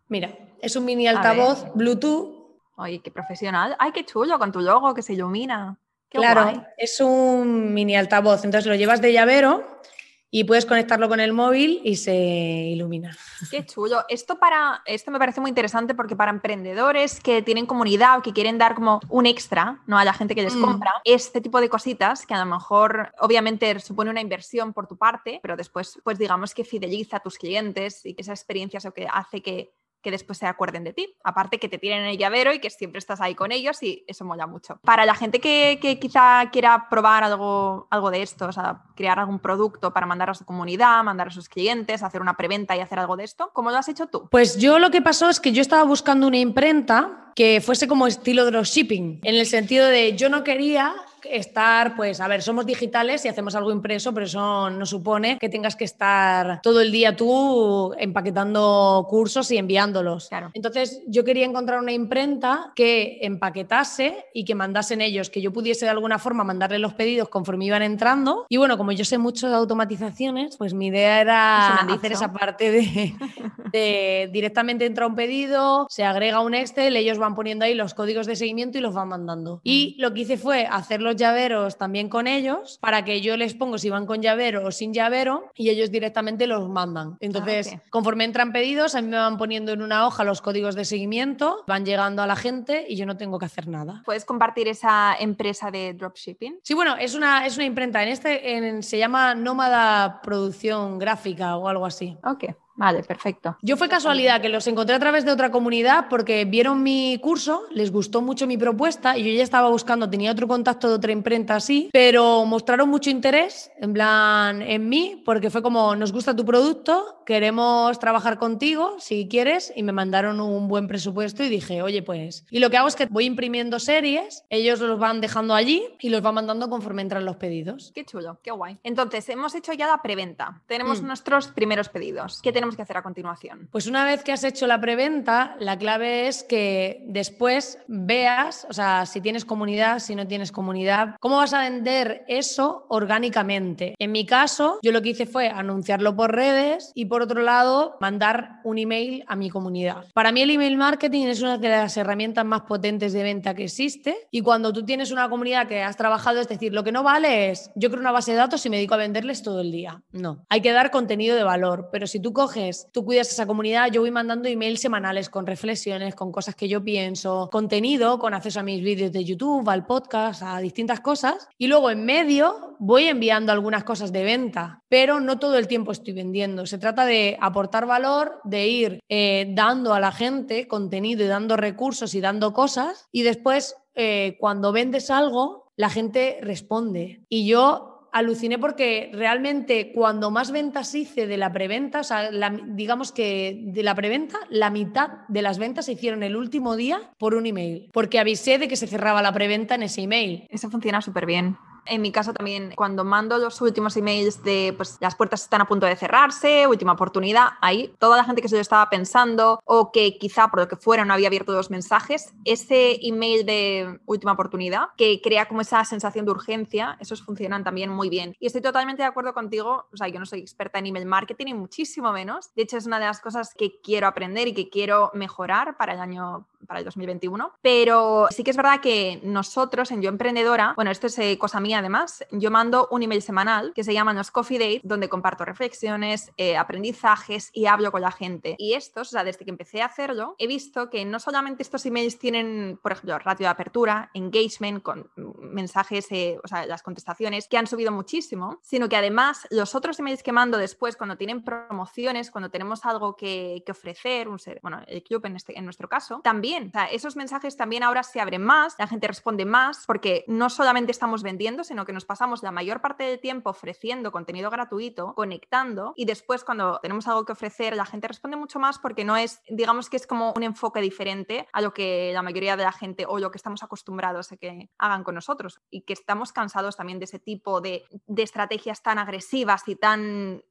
[0.08, 2.34] mira, es un mini altavoz Bluetooth.
[2.76, 3.74] Ay, qué profesional.
[3.78, 5.78] Ay, qué chulo con tu logo que se ilumina.
[6.10, 8.44] claro, es un mini altavoz.
[8.44, 9.80] Entonces lo llevas de llavero
[10.30, 13.16] y puedes conectarlo con el móvil y se ilumina.
[13.50, 14.04] Qué chulo.
[14.08, 18.32] Esto para esto me parece muy interesante porque para emprendedores que tienen comunidad o que
[18.32, 19.98] quieren dar como un extra, ¿no?
[19.98, 20.60] a la gente que les mm.
[20.60, 24.96] compra, este tipo de cositas que a lo mejor obviamente supone una inversión por tu
[24.96, 28.84] parte, pero después pues digamos que fideliza a tus clientes y que esa experiencia es
[28.84, 29.72] lo que hace que
[30.06, 31.16] que después se acuerden de ti.
[31.24, 34.24] Aparte que te tienen el llavero y que siempre estás ahí con ellos y eso
[34.24, 34.78] mola mucho.
[34.84, 39.40] Para la gente que, quizá quiera probar algo, algo de esto, o sea, crear algún
[39.40, 43.00] producto para mandar a su comunidad, mandar a sus clientes, hacer una preventa y hacer
[43.00, 44.28] algo de esto, ¿cómo lo has hecho tú?
[44.30, 48.06] Pues yo lo que pasó es que yo estaba buscando una imprenta que fuese como
[48.06, 53.24] estilo dropshipping, en el sentido de yo no quería estar, pues, a ver, somos digitales
[53.24, 57.16] y hacemos algo impreso, pero eso no supone que tengas que estar todo el día
[57.16, 60.28] tú empaquetando cursos y enviándolos.
[60.28, 60.50] Claro.
[60.54, 65.84] Entonces, yo quería encontrar una imprenta que empaquetase y que mandasen ellos, que yo pudiese
[65.84, 68.46] de alguna forma mandarle los pedidos conforme iban entrando.
[68.48, 72.70] Y bueno, como yo sé mucho de automatizaciones, pues mi idea era hacer esa parte
[72.70, 73.14] de,
[73.72, 78.26] de directamente entra un pedido, se agrega un Excel, ellos van poniendo ahí los códigos
[78.26, 79.60] de seguimiento y los van mandando.
[79.62, 83.54] Y lo que hice fue hacerlo los llaveros también con ellos para que yo les
[83.54, 87.16] pongo si van con llavero o sin llavero y ellos directamente los mandan.
[87.20, 87.88] Entonces, Ah, ok.
[87.90, 91.64] conforme entran pedidos, a mí me van poniendo en una hoja los códigos de seguimiento,
[91.66, 94.02] van llegando a la gente y yo no tengo que hacer nada.
[94.04, 96.58] ¿Puedes compartir esa empresa de dropshipping?
[96.62, 98.02] Sí, bueno, es una, es una imprenta.
[98.02, 102.16] En este en- se llama Nómada Producción Gráfica o algo así.
[102.24, 102.44] Ok,
[102.76, 103.56] vale, perfecto.
[103.62, 107.64] Yo fue casualidad que los encontré a través de otra comunidad porque vieron mi curso,
[107.70, 111.12] les gustó mucho mi propuesta y yo ya estaba buscando, tenía otro contacto de otra
[111.12, 116.34] imprenta así, pero mostraron mucho interés en plan en mí porque fue como nos gusta
[116.36, 121.82] tu producto, queremos trabajar contigo si quieres y me mandaron un buen presupuesto y dije,
[121.82, 125.54] oye pues, y lo que hago es que voy imprimiendo series, ellos los van dejando
[125.54, 127.92] allí y los van mandando conforme entran los pedidos.
[127.94, 128.78] Qué chulo, qué guay.
[128.82, 130.62] Entonces, hemos hecho ya la preventa.
[130.66, 131.06] Tenemos Mm.
[131.06, 132.40] nuestros primeros pedidos.
[132.42, 133.68] ¿Qué tenemos que hacer a continuación?
[133.70, 138.72] Pues una vez que has hecho la preventa, la clave es que después veas, o
[138.72, 143.94] sea, si tienes comunidad, si no tienes comunidad, cómo vas a vender eso orgánicamente.
[143.98, 147.96] En mi caso, yo lo que hice fue anunciarlo por redes y por otro lado,
[148.00, 150.06] mandar un email a mi comunidad.
[150.14, 153.64] Para mí el email marketing es una de las herramientas más potentes de venta que
[153.64, 157.02] existe y cuando tú tienes una comunidad que has trabajado, es decir, lo que no
[157.02, 159.70] vale es, yo creo una base de datos y me dedico a venderles todo el
[159.70, 160.02] día.
[160.12, 162.55] No, hay que dar contenido de valor, pero si tú coges,
[162.92, 166.82] tú cuidas esa comunidad, yo voy mandando emails semanales con reflexiones, con cosas que yo
[166.82, 171.66] pienso, contenido, con acceso a mis vídeos de YouTube, al podcast, a distintas cosas y
[171.66, 176.14] luego en medio voy enviando algunas cosas de venta, pero no todo el tiempo estoy
[176.14, 176.66] vendiendo.
[176.66, 181.56] Se trata de aportar valor, de ir eh, dando a la gente contenido y dando
[181.56, 187.22] recursos y dando cosas y después eh, cuando vendes algo, la gente responde.
[187.28, 192.30] Y yo aluciné porque realmente cuando más ventas hice de la preventa, o sea,
[192.66, 197.12] digamos que de la preventa, la mitad de las ventas se hicieron el último día
[197.18, 200.46] por un email, porque avisé de que se cerraba la preventa en ese email.
[200.50, 201.56] Eso funciona súper bien.
[201.86, 205.66] En mi caso también, cuando mando los últimos emails de pues las puertas están a
[205.66, 209.92] punto de cerrarse, última oportunidad, ahí toda la gente que se lo estaba pensando o
[209.92, 214.32] que quizá por lo que fuera no había abierto los mensajes, ese email de última
[214.32, 218.34] oportunidad que crea como esa sensación de urgencia, esos funcionan también muy bien.
[218.38, 221.46] Y estoy totalmente de acuerdo contigo, o sea, yo no soy experta en email marketing
[221.48, 222.52] y muchísimo menos.
[222.54, 225.94] De hecho, es una de las cosas que quiero aprender y que quiero mejorar para
[225.94, 230.72] el año para el 2021, pero sí que es verdad que nosotros en Yo Emprendedora,
[230.76, 234.12] bueno, esto es eh, cosa mía además, yo mando un email semanal que se llama
[234.12, 238.56] los Coffee Date, donde comparto reflexiones, eh, aprendizajes y hablo con la gente.
[238.58, 241.86] Y estos, o sea, desde que empecé a hacerlo, he visto que no solamente estos
[241.86, 247.48] emails tienen, por ejemplo, ratio de apertura, engagement, con mensajes, eh, o sea, las contestaciones
[247.48, 251.44] que han subido muchísimo, sino que además los otros emails que mando después, cuando tienen
[251.44, 254.28] promociones, cuando tenemos algo que, que ofrecer,
[254.62, 256.55] bueno, el club en, este, en nuestro caso, también,
[256.90, 261.22] esos mensajes también ahora se abren más, la gente responde más, porque no solamente estamos
[261.22, 266.04] vendiendo, sino que nos pasamos la mayor parte del tiempo ofreciendo contenido gratuito, conectando, y
[266.04, 269.90] después cuando tenemos algo que ofrecer, la gente responde mucho más porque no es, digamos
[269.90, 273.18] que es como un enfoque diferente a lo que la mayoría de la gente o
[273.18, 277.04] lo que estamos acostumbrados a que hagan con nosotros y que estamos cansados también de
[277.04, 280.42] ese tipo de, de estrategias tan agresivas y tan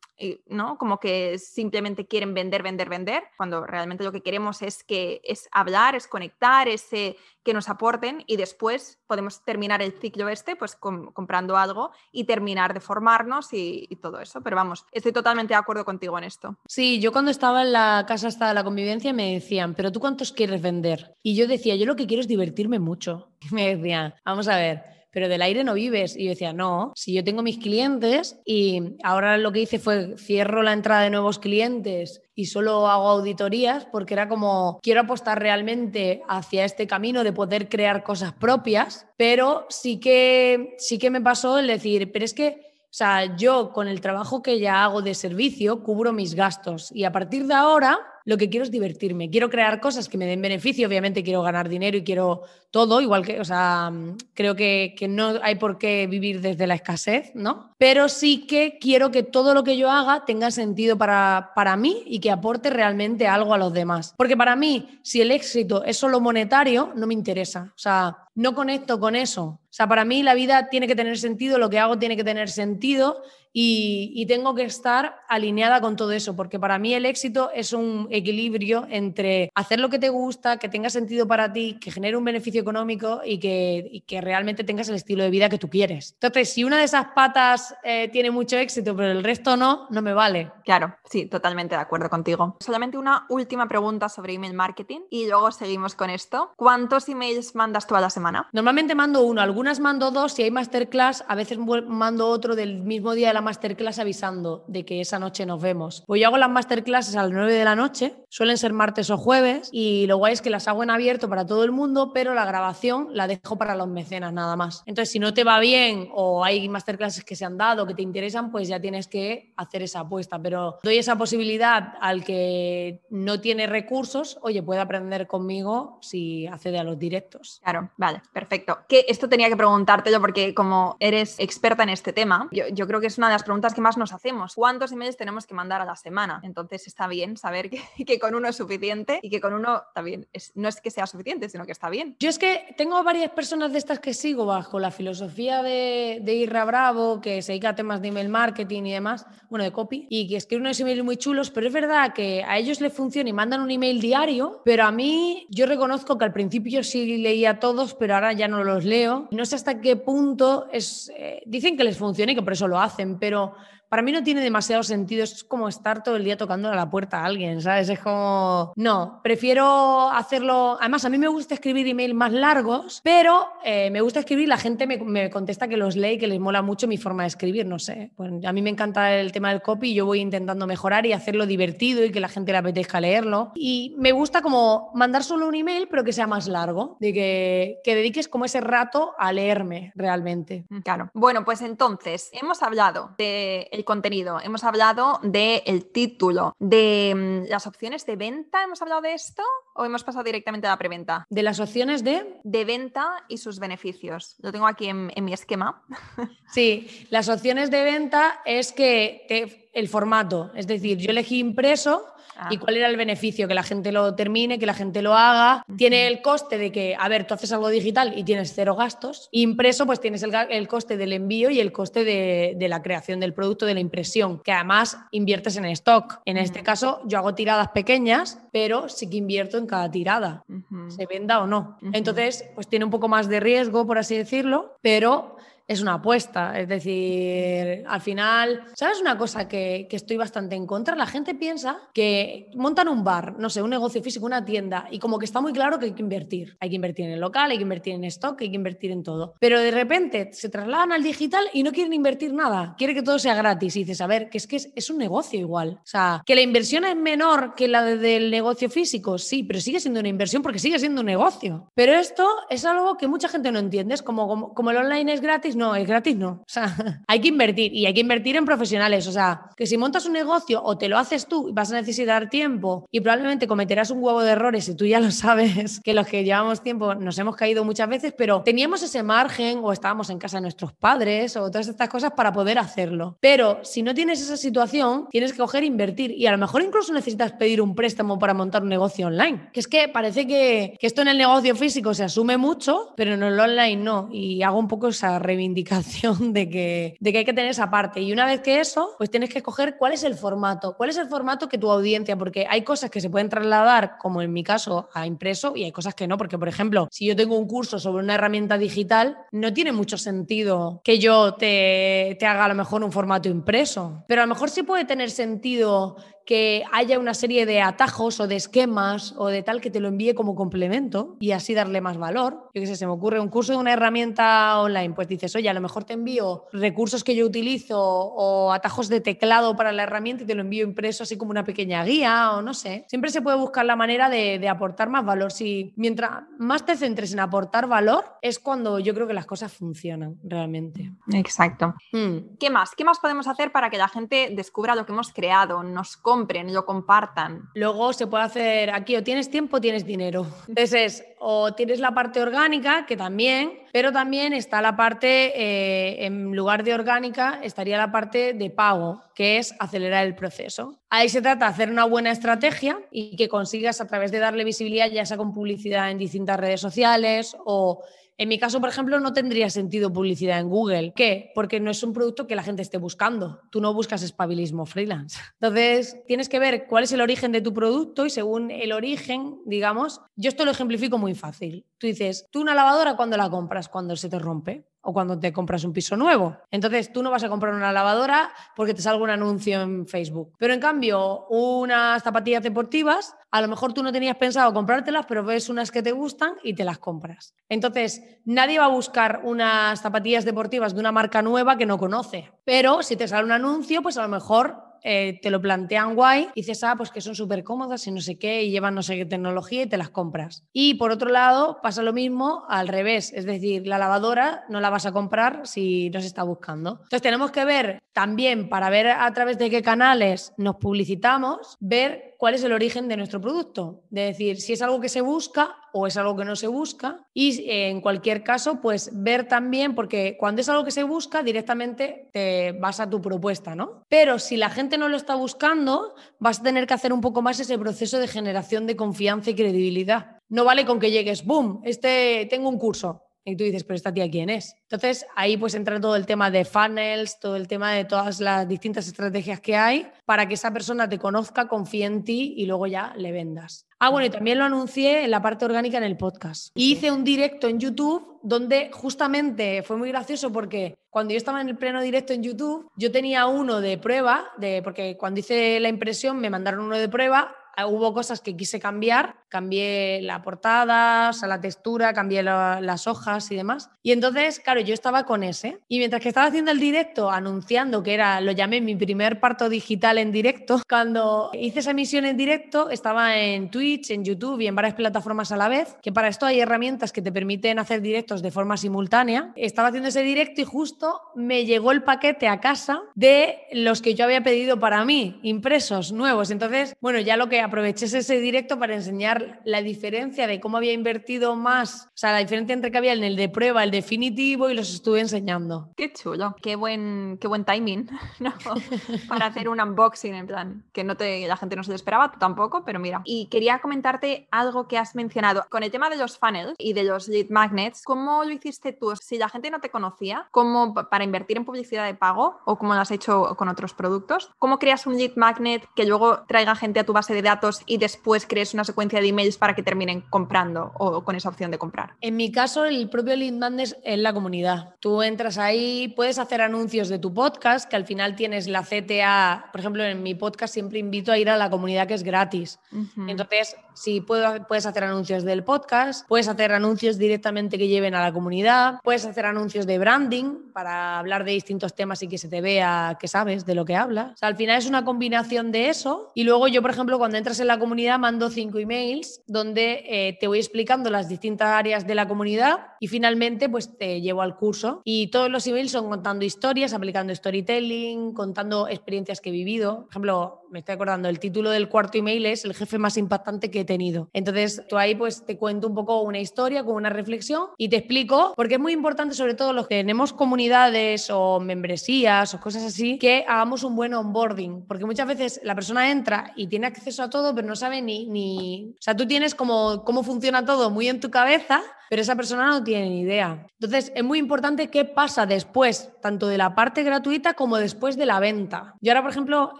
[0.48, 0.78] ¿no?
[0.78, 5.48] Como que simplemente quieren vender, vender, vender, cuando realmente lo que queremos es que es
[5.52, 10.56] hablar, es conectar, es eh, que nos aporten y después podemos terminar el ciclo este
[10.56, 14.42] pues com comprando algo y terminar de formarnos y, todo eso.
[14.42, 16.58] Pero vamos, estoy totalmente de acuerdo contigo en esto.
[16.68, 20.32] Sí, yo cuando estaba en la casa hasta la convivencia me decían, pero tú cuántos
[20.32, 21.16] quieres vender?
[21.24, 23.30] Y yo decía, yo lo que quiero es divertirme mucho.
[23.42, 26.18] Y me decían, vamos a ver, pero del aire no vives.
[26.18, 30.18] Y yo decía, no, si yo tengo mis clientes y ahora lo que hice fue
[30.18, 35.40] cierro la entrada de nuevos clientes y solo hago auditorías porque era como quiero apostar
[35.40, 41.22] realmente hacia este camino de poder crear cosas propias, pero sí que sí que me
[41.22, 45.02] pasó el decir, pero es que o sea, yo con el trabajo que ya hago
[45.02, 49.30] de servicio cubro mis gastos y a partir de ahora lo que quiero es divertirme,
[49.30, 53.24] quiero crear cosas que me den beneficio, obviamente quiero ganar dinero y quiero todo, igual
[53.26, 53.94] que, o sea,
[54.34, 57.72] creo que, que, no hay por qué vivir desde la escasez, ¿no?
[57.78, 62.04] Pero sí que quiero que todo lo que yo haga tenga sentido para, para mí
[62.08, 64.14] y que aporte realmente algo a los demás.
[64.18, 68.56] Porque para mí, si el éxito es solo monetario, no me interesa, o sea, no
[68.56, 69.44] conecto con eso.
[69.44, 72.24] O sea, para mí la vida tiene que tener sentido, lo que hago tiene que
[72.24, 73.22] tener sentido
[73.58, 77.72] y, y tengo que estar alineada con todo eso, porque para mí el éxito es
[77.72, 82.18] un equilibrio entre hacer lo que te gusta, que tenga sentido para ti, que genere
[82.18, 86.18] un beneficio económico y que, que realmente tengas el estilo de vida que tú quieres.
[86.20, 90.02] Entonces, si una de esas patas eh, tiene mucho éxito, pero el resto no, no
[90.02, 90.52] me vale.
[90.66, 92.58] Claro, sí, totalmente de acuerdo contigo.
[92.60, 96.52] Solamente una última pregunta sobre email marketing y luego seguimos con esto.
[96.58, 98.50] ¿Cuántos emails mandas tú a la semana?
[98.52, 103.14] Normalmente mando uno, algunas mando dos, si hay masterclass, a veces mando otro del mismo
[103.14, 106.04] día de la masterclass avisando de que esa noche nos vemos.
[106.06, 109.18] Pues yo hago las masterclasses a las 9 de la noche, suelen ser martes o
[109.18, 112.34] jueves, y lo guay es que las hago en abierto para todo el mundo, pero
[112.34, 114.84] la grabación la dejo para los mecenas nada más.
[114.86, 118.02] Entonces, si no te va bien o hay masterclasses que se han dado que te
[118.02, 120.42] interesan, pues ya tienes que hacer esa apuesta.
[120.42, 126.80] Pero doy esa posibilidad al que no tiene recursos, oye, puede aprender conmigo si accede
[126.80, 127.60] a los directos.
[127.64, 128.80] Claro, vale, perfecto.
[128.88, 133.08] Que esto tenía que preguntártelo porque como eres experta en este tema, yo, creo que
[133.08, 134.56] es una de las preguntas que más nos hacemos.
[134.56, 136.40] ¿Cuántos emails tenemos que mandar a la semana?
[136.44, 140.28] Entonces está bien saber que, que con uno es suficiente y que con uno también
[140.34, 142.16] es, no es que sea suficiente, sino que está bien.
[142.20, 146.34] Yo es que tengo varias personas de estas que sigo bajo la filosofía de, de
[146.34, 150.08] Irra Bravo, que se dedica a temas de email marketing y demás, bueno, de copy,
[150.10, 153.30] y que escribe unos emails muy chulos, pero es verdad que a ellos le funciona
[153.30, 157.60] y mandan un email diario, pero a mí yo reconozco que al principio sí leía
[157.60, 159.28] todos, pero ahora ya no los leo.
[159.32, 161.12] No sé hasta qué punto es...
[161.16, 163.56] Eh, dicen que les funciona y que por eso lo hacen, pero
[163.96, 165.24] para mí no tiene demasiado sentido.
[165.24, 167.88] Es como estar todo el día tocando a la puerta a alguien, ¿sabes?
[167.88, 170.78] Es como, no, prefiero hacerlo.
[170.82, 174.58] Además, a mí me gusta escribir emails más largos, pero eh, me gusta escribir, la
[174.58, 177.66] gente me, contesta que los lee y que les mola mucho mi forma de escribir,
[177.66, 178.12] no sé.
[178.46, 182.04] a mí me encanta el tema del copy yo voy intentando mejorar y hacerlo divertido
[182.04, 183.54] y que la gente le apetezca leerlo.
[183.56, 187.78] Y me gusta como mandar solo un email, pero que sea más largo, de que,
[187.82, 190.66] que dediques como ese rato a leerme realmente.
[190.84, 191.10] Claro.
[191.14, 198.06] Bueno, pues entonces, hemos hablado de contenido, hemos hablado del título, de mm, las opciones
[198.06, 199.44] de venta, ¿hemos hablado de esto
[199.76, 201.28] o hemos pasado directamente a la preventa?
[201.30, 202.40] De las opciones de...
[202.44, 204.36] De venta y sus beneficios.
[204.40, 205.84] Lo tengo aquí en, mi esquema.
[206.52, 212.50] Sí, las opciones de venta es que el formato, es decir, yo elegí impreso Ah.
[212.52, 213.48] ¿Y cuál era el beneficio?
[213.48, 215.66] Que la gente lo termine, que la gente lo haga.
[215.78, 219.30] Tiene el coste de que, a ver, tú haces algo digital y tienes cero gastos.
[219.32, 223.66] Impreso, pues tienes el, coste del envío y el coste de, la creación del producto,
[223.66, 226.22] de la impresión, que además inviertes en stock.
[226.26, 230.44] En este caso, yo hago tiradas pequeñas, pero sí que invierto en cada tirada,
[230.88, 231.78] se venda o no.
[231.94, 236.60] Entonces, pues tiene un poco más de riesgo, por así decirlo, pero es una apuesta.
[236.60, 240.96] Es decir, al final, ¿sabes una cosa que, estoy bastante en contra?
[240.96, 245.00] La gente piensa que montan un bar, no sé, un negocio físico, una tienda, y
[245.00, 246.58] como que está muy claro que hay que invertir.
[246.60, 249.04] Hay que invertir en el local, hay que invertir en stock, hay que invertir en
[249.04, 249.36] todo.
[249.40, 252.76] Pero de repente se trasladan al digital y no quieren invertir nada.
[252.78, 253.76] Quiere que todo sea gratis.
[253.78, 255.80] Y dices, a ver, que es que es, un negocio igual.
[255.82, 259.80] O sea, que la inversión es menor que la del negocio físico, sí, pero sigue
[259.80, 261.72] siendo una inversión porque sigue siendo un negocio.
[261.74, 263.94] Pero esto es algo que mucha gente no entiende.
[263.94, 266.30] Es como, como, como el online es gratis, no, es gratis no.
[266.30, 269.08] O sea, hay que invertir y hay que invertir en profesionales.
[269.08, 272.30] O sea, que si montas un negocio o te lo haces tú, vas a necesitar
[272.30, 276.08] tiempo y probablemente cometerás un huevo de errores y tú ya lo sabes, que los
[276.08, 280.20] que llevamos tiempo nos hemos caído muchas veces, pero teníamos ese margen o estábamos en
[280.20, 283.18] casa de nuestros padres o todas estas cosas para poder hacerlo.
[283.20, 286.62] Pero si no tienes esa situación, tienes que coger e invertir y a lo mejor
[286.62, 289.50] incluso necesitas pedir un préstamo para montar un negocio online.
[289.54, 293.14] Que es que parece que, que esto en el negocio físico se asume mucho, pero
[293.14, 294.10] en el online no.
[294.12, 297.70] Y hago un poco esa reivindicación indicación de que, de que hay que tener esa
[297.70, 298.02] parte.
[298.02, 300.98] Y una vez que eso, pues tienes que escoger cuál es el formato, cuál es
[300.98, 304.44] el formato que tu audiencia, porque hay cosas que se pueden trasladar, como en mi
[304.44, 307.48] caso, a impreso y hay cosas que no, porque por ejemplo, si yo tengo un
[307.48, 312.50] curso sobre una herramienta digital, no tiene mucho sentido que yo te, te haga a
[312.50, 317.00] lo mejor un formato impreso, pero a lo mejor sí puede tener sentido que haya
[317.00, 320.36] una serie de atajos o de esquemas o de tal que te lo envíe como
[320.36, 322.50] complemento y así darle más valor.
[322.54, 325.50] Yo qué sé, se me ocurre un curso de una herramienta online, pues dices, oye,
[325.50, 329.84] a lo mejor te envío recursos que yo utilizo o atajos de teclado para la
[329.84, 332.86] herramienta y te lo envío impreso así como una pequeña guía o no sé.
[332.88, 335.32] Siempre se puede buscar la manera de, aportar más valor.
[335.32, 339.52] Si mientras más te centres en aportar valor, es cuando yo creo que las cosas
[339.52, 340.92] funcionan realmente.
[341.14, 341.74] Exacto.
[341.92, 342.36] Hmm.
[342.40, 342.74] ¿Qué más?
[342.76, 346.54] ¿Qué más podemos hacer para que la gente descubra lo que hemos creado, nos compren,
[346.54, 347.50] lo compartan.
[347.56, 350.26] Luego se puede hacer aquí o tienes tiempo o tienes dinero.
[350.48, 356.34] Entonces, o tienes la parte orgánica, que también, pero también está la parte, eh, en
[356.34, 360.80] lugar de orgánica, estaría la parte de pago, que es acelerar el proceso.
[360.90, 364.46] Ahí se trata de hacer una buena estrategia y que consigas a través de darle
[364.46, 367.84] visibilidad, ya sea con publicidad en distintas redes sociales o
[368.18, 370.94] En mi caso, por ejemplo, no tendría sentido publicidad en Google.
[370.96, 371.32] ¿Qué?
[371.36, 373.42] Porque no es un producto que la gente esté buscando.
[373.52, 375.20] Tú no buscas espabilismo freelance.
[375.42, 379.40] Entonces, tienes que ver cuál es el origen de tu producto y según el origen,
[379.46, 381.66] digamos, yo esto lo ejemplifico muy fácil.
[381.78, 383.68] Tú dices, tú una lavadora, ¿cuándo la compras?
[383.68, 386.38] Cuando se te rompe o cuando te compras un piso nuevo.
[386.52, 390.34] Entonces tú no vas a comprar una lavadora porque te salga un anuncio en Facebook.
[390.38, 395.24] Pero en cambio, unas zapatillas deportivas, a lo mejor tú no tenías pensado comprártelas, pero
[395.24, 397.34] ves unas que te gustan y te las compras.
[397.50, 402.32] Entonces, nadie va a buscar unas zapatillas deportivas de una marca nueva que no conoce.
[402.46, 406.30] Pero si te sale un anuncio, pues a lo mejor eh, te lo plantean guay,
[406.36, 408.84] y dices, ah, pues que son súper cómodas y no sé qué, y llevan no
[408.84, 410.44] sé qué tecnología y te las compras.
[410.54, 414.70] Y por otro lado, pasa lo mismo al revés, es decir, la lavadora no la
[414.70, 416.74] vas a comprar si no se está buscando.
[416.84, 422.16] Entonces tenemos que ver también, para ver a través de qué canales nos publicitamos, ver
[422.18, 423.84] cuál es el origen de nuestro producto.
[423.90, 427.06] De decir, si es algo que se busca o es algo que no se busca.
[427.14, 431.22] Y eh, en cualquier caso, pues ver también, porque cuando es algo que se busca,
[431.22, 433.84] directamente te vas a tu propuesta, ¿no?
[433.90, 437.22] Pero si la gente no lo está buscando, vas a tener que hacer un poco
[437.22, 440.16] más ese proceso de generación de confianza y credibilidad.
[440.30, 443.05] No vale con que llegues, boom, este tengo un curso.
[443.28, 444.56] Y tú dices, pero esta tía quién es.
[444.62, 448.48] Entonces ahí pues entra todo el tema de funnels, todo el tema de todas las
[448.48, 452.68] distintas estrategias que hay para que esa persona te conozca, confíe en ti y luego
[452.68, 453.66] ya le vendas.
[453.80, 456.50] Ah, bueno, y también lo anuncié en la parte orgánica en el podcast.
[456.56, 461.42] Y hice un directo en YouTube donde justamente fue muy gracioso porque cuando yo estaba
[461.42, 465.60] en el pleno directo en YouTube, yo tenía uno de prueba, de, porque cuando hice
[465.60, 471.10] la impresión me mandaron uno de prueba hubo cosas que quise cambiar, cambié la portada,
[471.10, 473.70] o sea, la textura, cambié las hojas y demás.
[473.84, 475.60] Y entonces, claro, yo estaba con ese.
[475.68, 479.50] Y mientras que estaba haciendo el directo, anunciando que era, lo llamé mi primer parto
[479.50, 484.48] digital en directo, cuando hice esa emisión en directo, estaba en Twitch, en YouTube y
[484.48, 487.82] en varias plataformas a la vez, que para esto hay herramientas que te permiten hacer
[487.82, 489.34] directos de forma simultánea.
[489.36, 493.96] Estaba haciendo ese directo y justo me llegó el paquete a casa de los que
[493.96, 496.32] yo había pedido para mí, impresos, nuevos.
[496.32, 500.74] Entonces, bueno, ya lo que aproveché ese directo para enseñar la diferencia de cómo había
[500.74, 504.50] invertido más, o sea, la diferencia entre que había en el de prueba, el definitivo
[504.50, 505.70] y los estuve enseñando.
[505.76, 507.90] Qué chulo, qué buen, qué buen timing
[509.08, 512.12] para hacer un unboxing en plan, que no te, la gente no se lo esperaba,
[512.12, 513.02] tú tampoco, pero mira.
[513.06, 516.84] Y quería comentarte algo que has mencionado con el tema de los funnels y de
[516.84, 518.94] los lead magnets, ¿cómo lo hiciste tú?
[518.96, 522.74] Si la gente no te conocía, ¿cómo para invertir en publicidad de pago o cómo
[522.74, 524.32] lo has hecho con otros productos?
[524.40, 527.56] ¿Cómo creas un lead magnet que luego traiga gente a tu base de datos?
[527.66, 531.52] y después crees una secuencia de emails para que terminen comprando o con esa opción
[531.52, 531.96] de comprar?
[532.02, 534.76] En mi caso, el propio lead magnet es la comunidad.
[534.80, 539.50] Tú entras ahí, puedes hacer anuncios de tu podcast, que al final tienes la CTA.
[539.52, 542.60] Por ejemplo, en mi podcast siempre invito a ir a la comunidad que es gratis.
[543.08, 548.14] Entonces, si puedes hacer anuncios del podcast, puedes hacer anuncios directamente que lleven a la
[548.14, 552.42] comunidad, puedes hacer anuncios de branding para hablar de distintos temas y que se te
[552.42, 554.22] vea que sabes de lo que hablas.
[554.22, 556.12] al final es una combinación de eso.
[556.16, 558.95] Y luego yo, por ejemplo, cuando entras en la comunidad mando cinco emails
[559.28, 564.02] donde eh, te voy explicando las distintas áreas de la comunidad y finalmente pues te
[564.02, 564.82] llevo al curso.
[564.84, 569.82] Y todos los emails son contando historias, aplicando storytelling, contando experiencias que he vivido.
[569.82, 573.52] Por ejemplo, me estoy acordando, el título del cuarto email es el jefe más impactante
[573.52, 574.10] que he tenido.
[574.14, 577.76] Entonces, tú ahí pues te cuento un poco una historia con una reflexión y te
[577.76, 582.64] explico, porque es muy importante, sobre todo los que tenemos comunidades o membresías o cosas
[582.64, 587.04] así, que hagamos un buen onboarding, porque muchas veces la persona entra y tiene acceso
[587.04, 588.76] a todo, pero no sabe ni, ni...
[588.80, 592.48] o sea, tú tienes como cómo funciona todo muy en tu cabeza, pero esa persona
[592.48, 593.46] no tiene ni idea.
[593.60, 598.06] Entonces, es muy importante qué pasa después, tanto de la parte gratuita como después de
[598.06, 598.76] la venta.
[598.82, 599.54] Yo ahora, por ejemplo,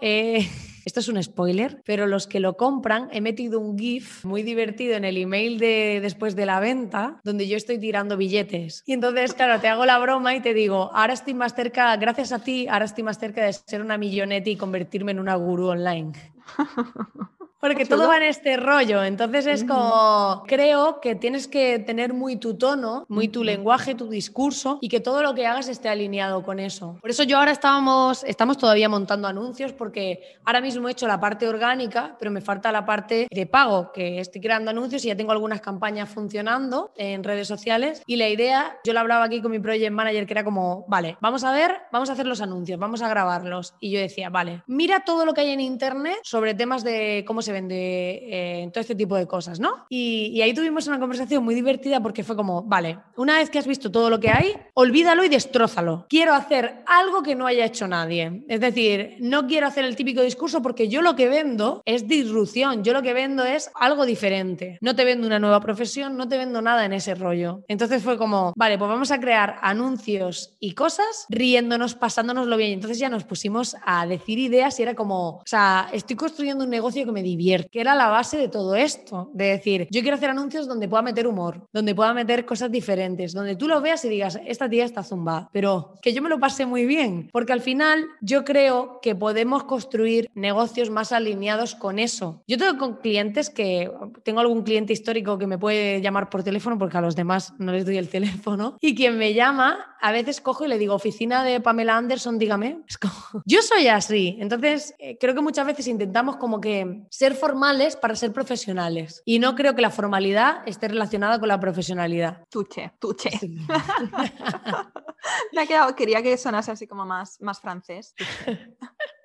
[0.00, 4.94] esto es un spoiler, pero los que lo compran, he metido un GIF muy divertido
[4.94, 8.82] en el email de después de la venta, donde yo estoy tirando billetes.
[8.86, 12.32] Y entonces, claro, te hago la broma y te digo, ahora estoy más cerca, gracias
[12.32, 15.68] a ti, ahora estoy más cerca de ser una milloneta y convertirme en una gurú
[15.68, 16.12] online.
[17.60, 22.36] Porque todo va en este rollo, entonces es como, creo que tienes que tener muy
[22.36, 26.42] tu tono, muy tu lenguaje, tu discurso y que todo lo que hagas esté alineado
[26.42, 26.98] con eso.
[27.00, 31.18] Por eso yo ahora estábamos, estamos todavía montando anuncios porque ahora mismo he hecho la
[31.18, 35.16] parte orgánica, pero me falta la parte de pago, que estoy creando anuncios y ya
[35.16, 38.02] tengo algunas campañas funcionando en redes sociales.
[38.06, 41.16] Y la idea, yo la hablaba aquí con mi project manager que era como, vale,
[41.20, 43.74] vamos a ver, vamos a hacer los anuncios, vamos a grabarlos.
[43.80, 47.42] Y yo decía, vale, mira todo lo que hay en internet sobre temas de cómo
[47.46, 49.86] se vende eh, todo este tipo de cosas, ¿no?
[49.88, 53.66] Y, ahí tuvimos una conversación muy divertida porque fue como, vale, una vez que has
[53.66, 56.06] visto todo lo que hay, olvídalo y destrózalo.
[56.08, 58.44] Quiero hacer algo que no haya hecho nadie.
[58.48, 62.84] Es decir, no quiero hacer el típico discurso porque yo lo que vendo es disrupción,
[62.84, 64.78] yo lo que vendo es algo diferente.
[64.80, 67.62] No te vendo una nueva profesión, no te vendo nada en ese rollo.
[67.68, 72.72] Entonces fue como, vale, pues vamos a crear anuncios y cosas riéndonos, pasándonoslo bien.
[72.72, 76.70] Entonces ya nos pusimos a decir ideas y era como, o sea, estoy construyendo un
[76.70, 77.22] negocio que me
[77.70, 79.30] que era la base de todo esto.
[79.34, 83.32] De decir, yo quiero hacer anuncios donde pueda meter humor, donde pueda meter cosas diferentes,
[83.32, 86.38] donde tú lo veas y digas, esta tía está zumba, pero que yo me lo
[86.38, 91.98] pasé muy bien, porque al final yo creo que podemos construir negocios más alineados con
[91.98, 92.42] eso.
[92.46, 93.90] Yo tengo con clientes que,
[94.22, 97.72] tengo algún cliente histórico que me puede llamar por teléfono porque a los demás no
[97.72, 101.44] les doy el teléfono y quien me llama, a veces cojo y le digo, oficina
[101.44, 102.78] de Pamela Anderson, dígame.
[103.44, 108.14] yo soy así, entonces eh, creo que muchas veces intentamos como que ser formales para
[108.14, 112.44] ser profesionales y no creo que la formalidad esté relacionada con la profesionalidad.
[112.50, 113.30] Tuche, tuche.
[115.52, 118.14] Me ha quedado, quería que sonase así como más, más francés.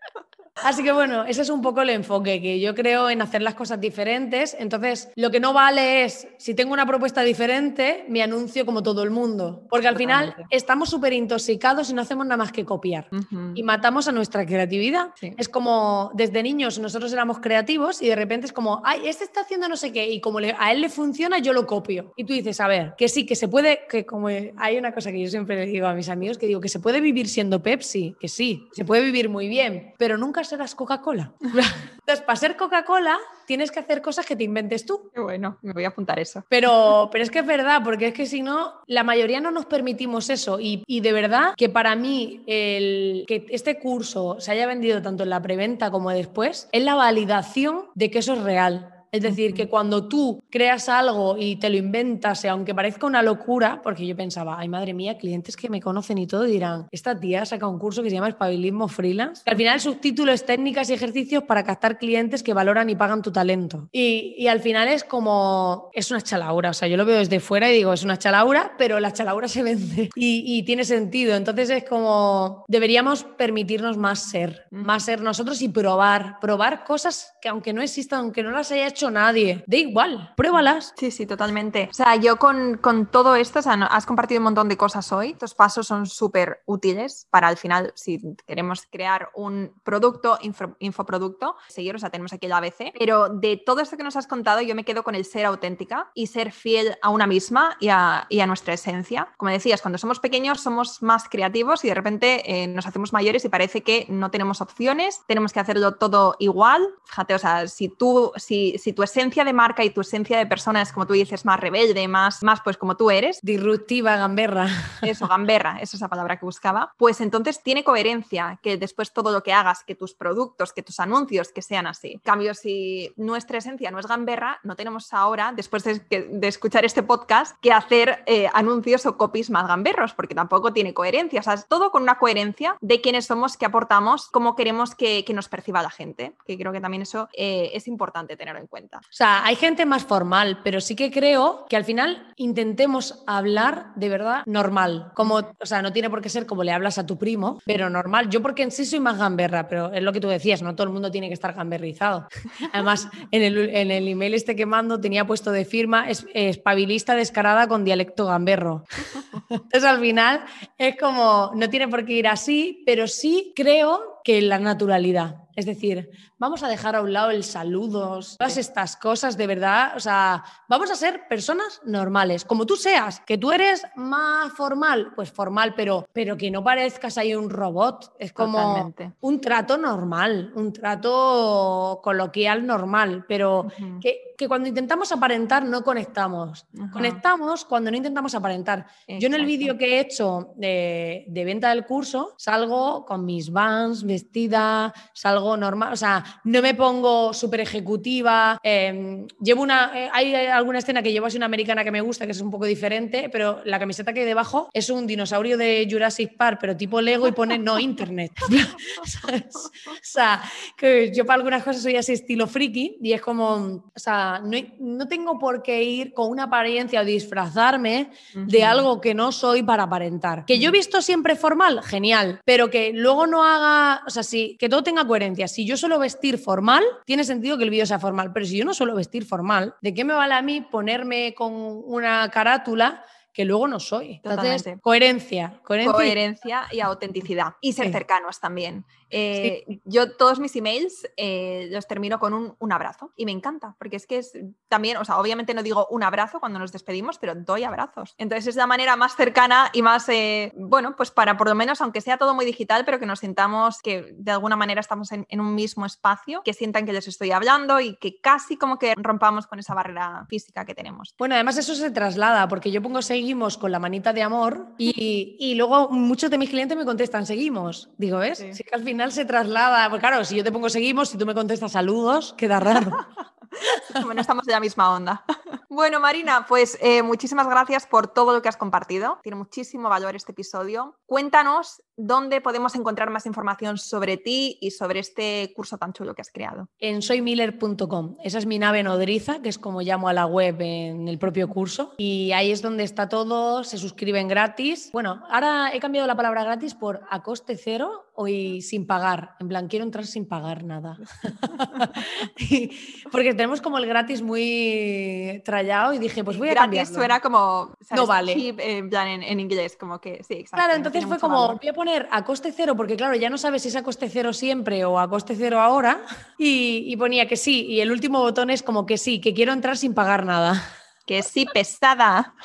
[0.56, 3.56] Así que bueno, ese es un poco el enfoque, que yo creo en hacer las
[3.56, 4.56] cosas diferentes.
[4.60, 9.04] Entonces, lo que no vale es, si tengo una propuesta diferente, me anuncio como todo
[9.04, 9.66] el mundo.
[9.70, 13.08] Porque al final estamos súper intoxicados y no hacemos nada más que copiar.
[13.56, 15.12] Y matamos a nuestra creatividad.
[15.22, 19.42] Es como, desde niños nosotros éramos creativos y de repente es como, ay, este está
[19.42, 22.14] haciendo no sé qué y como a él le funciona, yo lo copio.
[22.16, 25.12] Y tú dices, a ver, que sí, que se puede, que como hay una cosa
[25.12, 27.64] que yo siempre le digo a mis amigos, que digo que se puede vivir siendo
[27.64, 31.34] Pepsi, que sí, se puede vivir muy bien, pero nunca serás Coca-Cola.
[31.42, 35.10] Entonces, para ser Coca-Cola tienes que hacer cosas que te inventes tú.
[35.14, 36.44] Qué bueno, me voy a apuntar eso.
[36.50, 39.66] Pero, pero es que es verdad, porque es que si no, la mayoría no nos
[39.66, 40.60] permitimos eso.
[40.60, 45.24] Y, y de verdad que para mí el que este curso se haya vendido tanto
[45.24, 49.01] en la preventa como después es la validación de que eso es real.
[49.12, 53.82] Es decir, que cuando tú creas algo y te lo inventas, aunque parezca una locura,
[53.84, 57.46] porque yo pensaba, ay madre mía, clientes que me conocen y todo dirán, esta tía
[57.46, 60.90] saca un curso que se llama Espabilismo Freelance, que al final el subtítulo es técnicas
[60.90, 63.90] y ejercicios para captar clientes que valoran y pagan tu talento.
[63.92, 67.42] Y, y al final es como, es una chalaura, o sea, yo lo veo desde
[67.42, 71.36] fuera y digo, es una chalaura, pero la chalaura se vende y, y tiene sentido.
[71.36, 77.50] Entonces es como, deberíamos permitirnos más ser, más ser nosotros y probar, probar cosas que
[77.50, 79.64] aunque no existan, aunque no las haya hecho nadie.
[79.68, 80.94] Da igual, pruébalas.
[80.98, 81.88] Sí, sí, totalmente.
[81.90, 85.12] O sea, yo con, con todo esto, o sea, has compartido un montón de cosas
[85.12, 85.32] hoy.
[85.32, 90.38] Estos pasos son súper útiles para al final, si queremos crear un producto,
[90.80, 92.94] infoproducto, seguir, o sea, tenemos aquí el ABC.
[92.98, 96.12] Pero de todo esto que nos has contado, yo me quedo con el ser auténtica
[96.14, 99.30] y ser fiel a una misma y a, y a nuestra esencia.
[99.38, 103.46] Como decías, cuando somos pequeños somos más creativos y de repente eh, nos hacemos mayores
[103.46, 106.88] y parece que no tenemos opciones, tenemos que hacerlo todo igual.
[107.06, 110.82] Fíjate, o sea, si tú, si tu esencia de marca y tu esencia de persona
[110.82, 113.40] es, como tú dices, más rebelde, más, más pues como tú eres.
[113.42, 114.68] Disruptiva, gamberra.
[115.02, 116.94] Eso, gamberra, esa es la palabra que buscaba.
[116.98, 121.00] Pues entonces tiene coherencia que después todo lo que hagas, que tus productos, que tus
[121.00, 122.14] anuncios, que sean así.
[122.14, 126.86] En cambio, si nuestra esencia no es gamberra, no tenemos ahora, después de, de escuchar
[126.86, 131.40] este podcast, que hacer eh, anuncios o copies más gamberros, porque tampoco tiene coherencia.
[131.40, 135.24] O sea, es todo con una coherencia de quiénes somos, qué aportamos, cómo queremos que,
[135.26, 136.34] que nos perciba la gente.
[136.46, 138.81] Que creo que también eso eh, es importante tenerlo en cuenta.
[138.94, 143.88] O sea, hay gente más formal, pero sí que creo que al final intentemos hablar
[143.96, 145.12] de verdad normal.
[145.16, 147.90] Como, o sea, no tiene por qué ser como le hablas a tu primo, pero
[147.90, 148.30] normal.
[148.30, 150.88] Yo porque en sí soy más gamberra, pero es lo que tú decías, no todo
[150.88, 152.28] el mundo tiene que estar gamberrizado.
[152.74, 157.16] Además, en el, en el email este que mando tenía puesto de firma es, espabilista
[157.16, 158.86] descarada con dialecto gamberro.
[159.50, 160.46] Entonces al final
[160.78, 165.42] es como, no tiene por qué ir así, pero sí creo que la naturalidad.
[165.56, 169.94] Es decir, vamos a dejar a un lado el saludos, todas estas cosas de verdad.
[169.96, 175.12] O sea, vamos a ser personas normales, como tú seas, que tú eres más formal,
[175.16, 178.14] pues formal, pero, pero que no parezcas ahí un robot.
[178.18, 183.68] Es como un trato normal, un trato coloquial normal, pero
[184.02, 186.66] que, que, cuando intentamos aparentar no conectamos.
[186.94, 188.88] Conectamos cuando no intentamos aparentar.
[189.08, 193.52] Yo en el vídeo que he hecho de, de venta del curso salgo con mis
[193.52, 198.60] vans, vestida, salgo normal, o sea, no me pongo súper ejecutiva.
[198.64, 202.26] Em, llevo una, eh, hay alguna escena que llevo así una americana que me gusta,
[202.26, 205.88] que es un poco diferente, pero la camiseta que hay debajo es un dinosaurio de
[205.90, 208.32] Jurassic Park, pero tipo Lego y pone no internet.
[209.02, 210.42] o sea,
[210.78, 214.58] que yo para algunas cosas soy así estilo friki y es como, o sea, no,
[214.80, 219.64] no tengo por qué ir con una apariencia o disfrazarme de algo que no soy
[219.64, 220.46] para aparentar.
[220.46, 224.58] Que yo he visto siempre formal, genial, pero que luego no haga o sea, sí,
[224.60, 225.48] que todo tenga coherencia.
[225.48, 228.66] Si yo suelo vestir formal, tiene sentido que el vídeo sea formal, pero si yo
[228.66, 233.46] no suelo vestir formal, ¿de qué me vale a mí ponerme con una carátula que
[233.46, 234.22] luego no soy.
[234.24, 235.94] Entonces, coherencia, coherencia.
[235.94, 237.56] Coherencia y autenticidad.
[237.62, 238.86] Y ser cercanos también.
[239.14, 243.98] Eh, yo todos mis emails eh, los termino con un, abrazo y me encanta, porque
[243.98, 244.32] es que es
[244.70, 248.16] también, o sea, obviamente no digo un abrazo cuando nos despedimos, pero doy abrazos.
[248.18, 251.82] Entonces es la manera más cercana y más, eh, bueno, pues para por lo menos,
[251.82, 255.26] aunque sea todo muy digital, pero que nos sintamos que de alguna manera estamos en,
[255.28, 258.94] en un mismo espacio, que sientan que les estoy hablando y que casi como que
[258.96, 261.14] rompamos con esa barrera física que tenemos.
[261.18, 265.36] Bueno, además eso se traslada, porque yo pongo seguimos con la manita de amor y,
[265.40, 267.92] y luego muchos de mis clientes me contestan seguimos.
[267.98, 268.40] Digo, ¿ves?
[268.40, 268.64] Sí.
[268.64, 269.88] que al final se traslada.
[269.92, 272.90] Pues claro, si yo te pongo seguimos, si tú me contestas saludos, queda raro.
[274.06, 275.24] bueno, estamos en la misma onda.
[275.74, 279.20] Bueno, Marina, pues eh, muchísimas gracias por todo lo que has compartido.
[279.24, 281.00] Tiene muchísimo valor este episodio.
[281.06, 286.22] Cuéntanos dónde podemos encontrar más información sobre ti y sobre este curso tan chulo que
[286.22, 286.70] has creado.
[286.80, 288.18] En soymiller.com.
[288.24, 291.50] Esa es mi nave nodriza, que es como llamo a la web en el propio
[291.50, 291.94] curso.
[291.98, 294.90] Y ahí es donde está todo, se suscriben gratis.
[294.94, 299.36] Bueno, ahora he cambiado la palabra gratis por a coste cero y sin pagar.
[299.40, 300.98] En plan, quiero entrar sin pagar nada.
[303.12, 306.86] Porque tenemos como el gratis muy trallado y dije, pues voy a cambiar.
[306.86, 307.72] Gratis suena como.
[307.92, 308.56] No vale.
[308.58, 310.58] en plan, en, inglés, como que sí, exacto.
[310.58, 313.64] Claro, entonces fue como, voy a poner a coste cero, porque claro, ya no sabes
[313.64, 316.06] si es a coste cero siempre o a coste cero ahora.
[316.38, 317.66] Y, y ponía que sí.
[317.66, 320.64] Y el último botón es como que sí, que quiero entrar sin pagar nada.
[321.06, 322.36] Que sí, pesada.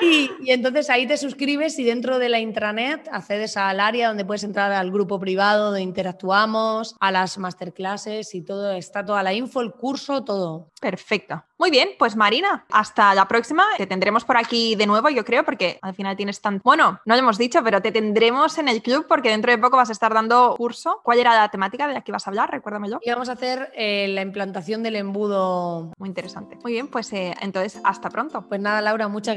[0.00, 4.44] Y, entonces ahí te suscribes y dentro de la intranet accedes al área donde puedes
[4.44, 9.60] entrar al grupo privado donde interactuamos, a las masterclasses y todo, está toda la info,
[9.60, 10.70] el curso, todo.
[10.80, 11.44] Perfecto.
[11.62, 13.64] Muy bien, pues Marina, hasta la próxima.
[13.76, 16.60] Te tendremos por aquí de nuevo, yo creo, porque al final tienes tan...
[16.64, 19.76] Bueno, no lo hemos dicho, pero te tendremos en el club porque dentro de poco
[19.76, 21.00] vas a estar dando curso.
[21.04, 22.50] ¿Cuál era la temática de la que ibas a hablar?
[22.50, 22.98] Recuérdamelo.
[23.00, 25.92] Y vamos a hacer eh, la implantación del embudo.
[25.98, 26.58] Muy interesante.
[26.64, 28.42] Muy bien, pues eh, entonces hasta pronto.
[28.48, 29.36] Pues nada, Laura, muchas